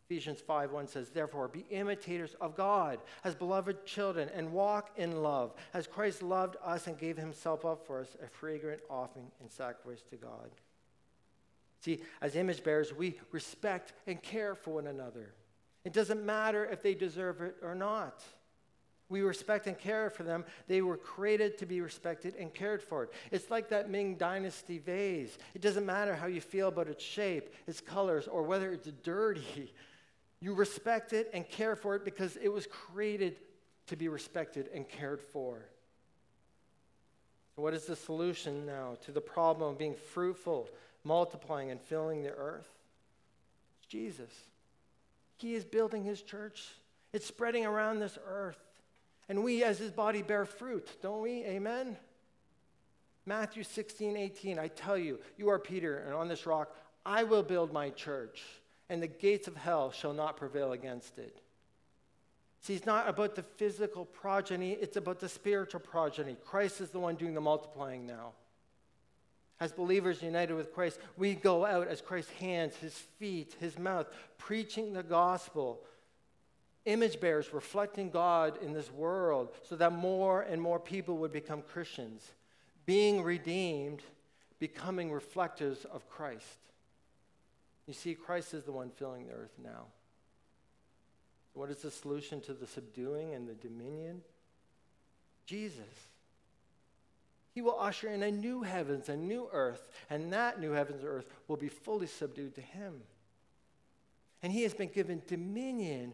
Ephesians 0.06 0.42
5 0.42 0.72
1 0.74 0.86
says, 0.86 1.10
Therefore, 1.10 1.48
be 1.48 1.66
imitators 1.72 2.36
of 2.40 2.56
God 2.56 3.00
as 3.24 3.34
beloved 3.34 3.84
children 3.88 4.30
and 4.32 4.54
walk 4.54 4.92
in 4.96 5.24
love, 5.24 5.56
as 5.74 5.88
Christ 5.88 6.22
loved 6.22 6.56
us 6.64 6.86
and 6.86 7.00
gave 7.00 7.18
himself 7.18 7.66
up 7.66 7.84
for 7.88 8.00
us, 8.02 8.16
a 8.24 8.28
fragrant 8.28 8.82
offering 8.92 9.32
and 9.42 9.52
sacrifice 9.52 10.04
to 10.12 10.16
God. 10.16 10.52
See, 11.80 12.02
as 12.22 12.36
image 12.36 12.64
bearers, 12.64 12.94
we 12.94 13.20
respect 13.32 13.94
and 14.06 14.22
care 14.22 14.54
for 14.54 14.76
one 14.76 14.86
another. 14.86 15.34
It 15.84 15.94
doesn't 15.94 16.24
matter 16.24 16.64
if 16.64 16.84
they 16.84 16.94
deserve 16.94 17.42
it 17.42 17.56
or 17.64 17.74
not. 17.74 18.24
We 19.10 19.22
respect 19.22 19.68
and 19.68 19.78
care 19.78 20.10
for 20.10 20.24
them. 20.24 20.44
They 20.68 20.82
were 20.82 20.98
created 20.98 21.58
to 21.60 21.66
be 21.66 21.80
respected 21.80 22.36
and 22.36 22.54
cared 22.54 22.82
for. 22.82 23.10
It's 23.32 23.50
like 23.50 23.70
that 23.70 23.90
Ming 23.90 24.16
Dynasty 24.16 24.80
vase. 24.80 25.38
It 25.54 25.62
doesn't 25.62 25.86
matter 25.86 26.14
how 26.14 26.28
you 26.28 26.42
feel 26.42 26.68
about 26.68 26.90
its 26.90 27.04
shape, 27.04 27.54
its 27.68 27.80
colors, 27.80 28.28
or 28.28 28.44
whether 28.44 28.72
it's 28.72 28.90
dirty. 29.04 29.74
You 30.40 30.54
respect 30.54 31.14
it 31.14 31.32
and 31.34 31.50
care 31.50 31.76
for 31.76 31.96
it 31.96 32.06
because 32.06 32.38
it 32.38 32.50
was 32.54 32.68
created 32.68 33.38
to 33.88 33.96
be 33.96 34.08
respected 34.08 34.70
and 34.72 34.88
cared 34.88 35.20
for. 35.20 35.66
What 37.56 37.74
is 37.74 37.86
the 37.86 37.96
solution 37.96 38.64
now 38.64 38.98
to 39.06 39.12
the 39.12 39.20
problem 39.20 39.72
of 39.72 39.80
being 39.80 39.96
fruitful, 39.96 40.70
multiplying, 41.04 41.72
and 41.72 41.82
filling 41.82 42.22
the 42.22 42.36
earth? 42.36 42.70
It's 43.80 43.88
Jesus. 43.88 44.30
He 45.38 45.56
is 45.56 45.66
building 45.66 46.04
his 46.04 46.22
church, 46.22 46.68
it's 47.14 47.26
spreading 47.26 47.66
around 47.66 48.00
this 48.00 48.20
earth. 48.28 48.60
And 49.30 49.44
we, 49.44 49.64
as 49.64 49.78
his 49.78 49.92
body, 49.92 50.22
bear 50.22 50.46
fruit, 50.46 50.88
don't 51.02 51.22
we? 51.22 51.44
Amen? 51.44 51.98
Matthew 53.26 53.64
16, 53.64 54.16
18, 54.16 54.58
I 54.58 54.70
tell 54.70 54.98
you, 54.98 55.20
you 55.38 55.50
are 55.50 55.60
Peter, 55.60 55.98
and 55.98 56.14
on 56.14 56.30
this 56.30 56.46
rock 56.46 56.74
I 57.06 57.24
will 57.24 57.44
build 57.44 57.74
my 57.74 57.90
church, 57.90 58.42
and 58.90 59.04
the 59.04 59.08
gates 59.08 59.48
of 59.48 59.56
hell 59.56 59.92
shall 59.92 60.14
not 60.14 60.38
prevail 60.38 60.72
against 60.72 61.18
it. 61.20 61.42
See, 62.62 62.74
it's 62.74 62.86
not 62.86 63.08
about 63.08 63.36
the 63.36 63.44
physical 63.44 64.06
progeny, 64.06 64.72
it's 64.74 64.98
about 64.98 65.20
the 65.20 65.30
spiritual 65.30 65.82
progeny. 65.82 66.38
Christ 66.46 66.82
is 66.82 66.90
the 66.90 67.00
one 67.00 67.16
doing 67.16 67.34
the 67.34 67.42
multiplying 67.42 68.08
now. 68.08 68.32
As 69.60 69.72
believers 69.72 70.22
united 70.22 70.54
with 70.54 70.74
Christ, 70.74 71.00
we 71.18 71.34
go 71.34 71.66
out 71.66 71.88
as 71.88 72.02
Christ's 72.02 72.32
hands, 72.34 72.76
his 72.76 72.94
feet, 72.94 73.56
his 73.60 73.78
mouth, 73.78 74.08
preaching 74.38 74.94
the 74.94 75.04
gospel 75.04 75.82
image 76.88 77.20
bearers 77.20 77.54
reflecting 77.54 78.10
God 78.10 78.58
in 78.62 78.74
this 78.74 78.92
world 78.92 79.52
so 79.64 79.76
that 79.76 79.92
more 79.92 80.42
and 80.42 80.62
more 80.62 80.80
people 80.80 81.18
would 81.18 81.32
become 81.32 81.62
Christians, 81.62 82.32
being 82.86 83.22
redeemed, 83.22 84.02
becoming 84.58 85.12
reflectors 85.12 85.86
of 85.92 86.10
Christ. 86.10 86.58
You 87.86 87.94
see, 87.94 88.16
Christ 88.16 88.54
is 88.54 88.64
the 88.64 88.72
one 88.72 88.90
filling 88.90 89.28
the 89.28 89.34
earth 89.34 89.54
now. 89.62 89.86
What 91.54 91.70
is 91.70 91.82
the 91.82 91.92
solution 91.92 92.40
to 92.42 92.54
the 92.54 92.68
subduing 92.68 93.34
and 93.34 93.48
the 93.48 93.56
dominion? 93.56 94.22
Jesus. 95.46 95.84
He 97.54 97.62
will 97.62 97.80
usher 97.80 98.10
in 98.10 98.22
a 98.24 98.32
new 98.32 98.62
heavens, 98.62 99.10
a 99.10 99.16
new 99.16 99.50
earth, 99.52 99.90
and 100.10 100.32
that 100.32 100.60
new 100.60 100.72
heavens 100.72 101.02
and 101.02 101.10
earth 101.10 101.26
will 101.48 101.58
be 101.58 101.70
fully 101.70 102.08
subdued 102.08 102.56
to 102.56 102.62
him. 102.62 103.02
And 104.44 104.54
he 104.54 104.64
has 104.64 104.74
been 104.74 104.90
given 104.90 105.24
dominion 105.28 106.14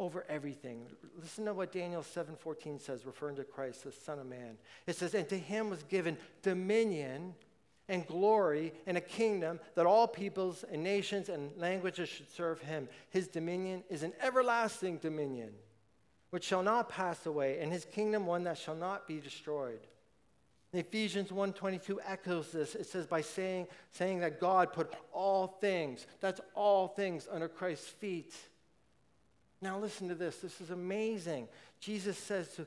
over 0.00 0.24
everything. 0.30 0.86
Listen 1.20 1.44
to 1.44 1.52
what 1.52 1.70
Daniel 1.70 2.02
7:14 2.02 2.80
says 2.80 3.04
referring 3.04 3.36
to 3.36 3.44
Christ 3.44 3.84
the 3.84 3.92
son 3.92 4.18
of 4.18 4.26
man. 4.26 4.56
It 4.86 4.96
says 4.96 5.14
and 5.14 5.28
to 5.28 5.38
him 5.38 5.68
was 5.68 5.82
given 5.84 6.16
dominion 6.42 7.34
and 7.86 8.06
glory 8.06 8.72
and 8.86 8.96
a 8.96 9.00
kingdom 9.02 9.60
that 9.74 9.84
all 9.84 10.08
peoples 10.08 10.64
and 10.72 10.82
nations 10.82 11.28
and 11.28 11.54
languages 11.58 12.08
should 12.08 12.30
serve 12.30 12.62
him. 12.62 12.88
His 13.10 13.28
dominion 13.28 13.84
is 13.90 14.02
an 14.02 14.14
everlasting 14.22 14.98
dominion 14.98 15.52
which 16.30 16.44
shall 16.44 16.62
not 16.62 16.88
pass 16.88 17.26
away 17.26 17.60
and 17.60 17.70
his 17.70 17.84
kingdom 17.84 18.26
one 18.26 18.44
that 18.44 18.56
shall 18.56 18.76
not 18.76 19.06
be 19.06 19.20
destroyed. 19.20 19.86
Ephesians 20.72 21.30
1:22 21.30 21.98
echoes 22.06 22.52
this. 22.52 22.74
It 22.74 22.86
says 22.86 23.06
by 23.06 23.20
saying, 23.20 23.66
saying 23.90 24.20
that 24.20 24.40
God 24.40 24.72
put 24.72 24.94
all 25.12 25.58
things, 25.60 26.06
that's 26.20 26.40
all 26.54 26.88
things 26.88 27.28
under 27.30 27.48
Christ's 27.48 27.88
feet 27.88 28.32
now, 29.62 29.78
listen 29.78 30.08
to 30.08 30.14
this. 30.14 30.38
This 30.38 30.60
is 30.60 30.70
amazing. 30.70 31.46
Jesus 31.80 32.16
says 32.16 32.48
to, 32.54 32.66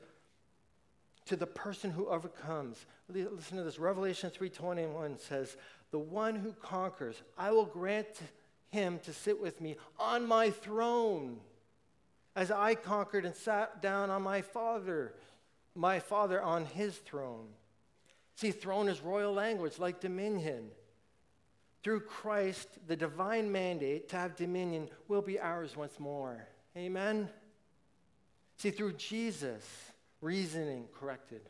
to 1.25 1.35
the 1.35 1.47
person 1.47 1.89
who 1.89 2.07
overcomes, 2.07 2.85
listen 3.09 3.57
to 3.57 3.63
this. 3.63 3.79
Revelation 3.79 4.29
3:21 4.29 5.19
says, 5.19 5.57
"The 5.89 5.99
one 5.99 6.35
who 6.35 6.53
conquers, 6.53 7.21
I 7.37 7.51
will 7.51 7.65
grant 7.65 8.21
him 8.69 8.99
to 8.99 9.13
sit 9.13 9.39
with 9.39 9.59
me 9.59 9.75
on 9.97 10.27
my 10.27 10.51
throne, 10.51 11.41
as 12.35 12.51
I 12.51 12.75
conquered 12.75 13.25
and 13.25 13.35
sat 13.35 13.81
down 13.81 14.11
on 14.11 14.21
my 14.21 14.41
Father, 14.41 15.15
my 15.73 15.99
Father 15.99 16.41
on 16.41 16.65
his 16.65 16.97
throne." 16.99 17.55
See, 18.35 18.51
throne 18.51 18.87
is 18.87 19.01
royal 19.01 19.33
language, 19.33 19.79
like 19.79 19.99
dominion. 19.99 20.71
Through 21.81 22.01
Christ, 22.01 22.69
the 22.87 22.95
divine 22.95 23.51
mandate 23.51 24.09
to 24.09 24.15
have 24.15 24.35
dominion 24.35 24.89
will 25.07 25.21
be 25.21 25.39
ours 25.39 25.75
once 25.75 25.99
more. 25.99 26.47
Amen? 26.75 27.29
See, 28.57 28.71
through 28.71 28.93
Jesus, 28.93 29.63
reasoning 30.21 30.85
corrected, 30.97 31.41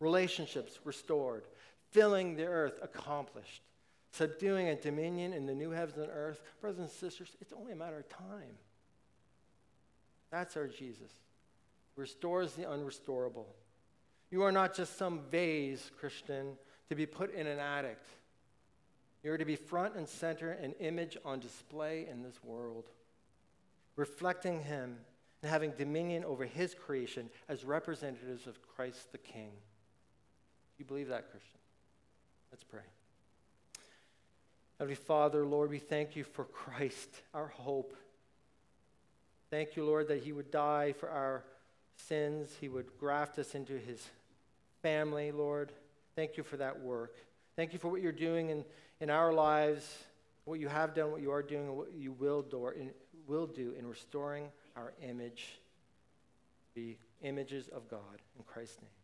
relationships 0.00 0.78
restored, 0.84 1.44
filling 1.90 2.36
the 2.36 2.46
earth 2.46 2.78
accomplished, 2.82 3.62
subduing 4.10 4.68
a 4.68 4.74
dominion 4.74 5.32
in 5.32 5.46
the 5.46 5.54
new 5.54 5.70
heavens 5.70 5.98
and 5.98 6.10
earth, 6.12 6.42
brothers 6.60 6.80
and 6.80 6.90
sisters, 6.90 7.36
it's 7.40 7.52
only 7.52 7.72
a 7.72 7.76
matter 7.76 7.98
of 7.98 8.08
time. 8.08 8.56
That's 10.30 10.56
our 10.56 10.66
Jesus. 10.66 11.12
Restores 11.96 12.54
the 12.54 12.64
unrestorable. 12.64 13.46
You 14.30 14.42
are 14.42 14.52
not 14.52 14.74
just 14.74 14.96
some 14.96 15.20
vase, 15.30 15.90
Christian, 15.98 16.56
to 16.88 16.94
be 16.94 17.04
put 17.06 17.34
in 17.34 17.46
an 17.46 17.58
attic. 17.58 17.98
You 19.22 19.32
are 19.32 19.38
to 19.38 19.44
be 19.44 19.56
front 19.56 19.94
and 19.94 20.08
center, 20.08 20.52
an 20.52 20.72
image 20.80 21.16
on 21.24 21.38
display 21.38 22.08
in 22.10 22.22
this 22.22 22.42
world, 22.42 22.86
reflecting 23.96 24.60
Him 24.62 24.96
and 25.42 25.50
having 25.50 25.72
dominion 25.72 26.24
over 26.24 26.44
His 26.44 26.74
creation 26.74 27.30
as 27.48 27.64
representatives 27.64 28.46
of 28.46 28.60
Christ 28.62 29.12
the 29.12 29.18
King. 29.18 29.50
You 30.78 30.84
believe 30.84 31.08
that, 31.08 31.30
Christian? 31.30 31.58
Let's 32.50 32.64
pray. 32.64 32.80
Heavenly 34.78 34.96
Father, 34.96 35.46
Lord, 35.46 35.70
we 35.70 35.78
thank 35.78 36.16
you 36.16 36.24
for 36.24 36.44
Christ, 36.44 37.08
our 37.34 37.48
hope. 37.48 37.94
Thank 39.50 39.76
you, 39.76 39.84
Lord, 39.84 40.08
that 40.08 40.22
He 40.22 40.32
would 40.32 40.50
die 40.50 40.92
for 40.92 41.08
our 41.08 41.44
sins. 41.94 42.50
He 42.60 42.68
would 42.68 42.98
graft 42.98 43.38
us 43.38 43.54
into 43.54 43.78
His 43.78 44.04
family, 44.82 45.30
Lord. 45.30 45.72
Thank 46.16 46.36
you 46.36 46.42
for 46.42 46.56
that 46.56 46.80
work. 46.80 47.16
Thank 47.54 47.72
you 47.72 47.78
for 47.78 47.88
what 47.88 48.02
you're 48.02 48.12
doing 48.12 48.48
in, 48.48 48.64
in 49.00 49.10
our 49.10 49.32
lives, 49.32 49.86
what 50.44 50.58
you 50.58 50.68
have 50.68 50.94
done, 50.94 51.12
what 51.12 51.20
you 51.22 51.30
are 51.30 51.42
doing, 51.42 51.68
and 51.68 51.76
what 51.76 51.92
you 51.92 52.12
will 52.12 52.42
do 52.42 52.68
in, 52.68 52.90
will 53.26 53.46
do 53.46 53.74
in 53.78 53.86
restoring 53.86 54.48
our 54.76 54.92
image, 55.02 55.58
the 56.74 56.96
images 57.22 57.68
of 57.68 57.88
God. 57.88 58.22
In 58.36 58.44
Christ's 58.44 58.80
name. 58.80 59.01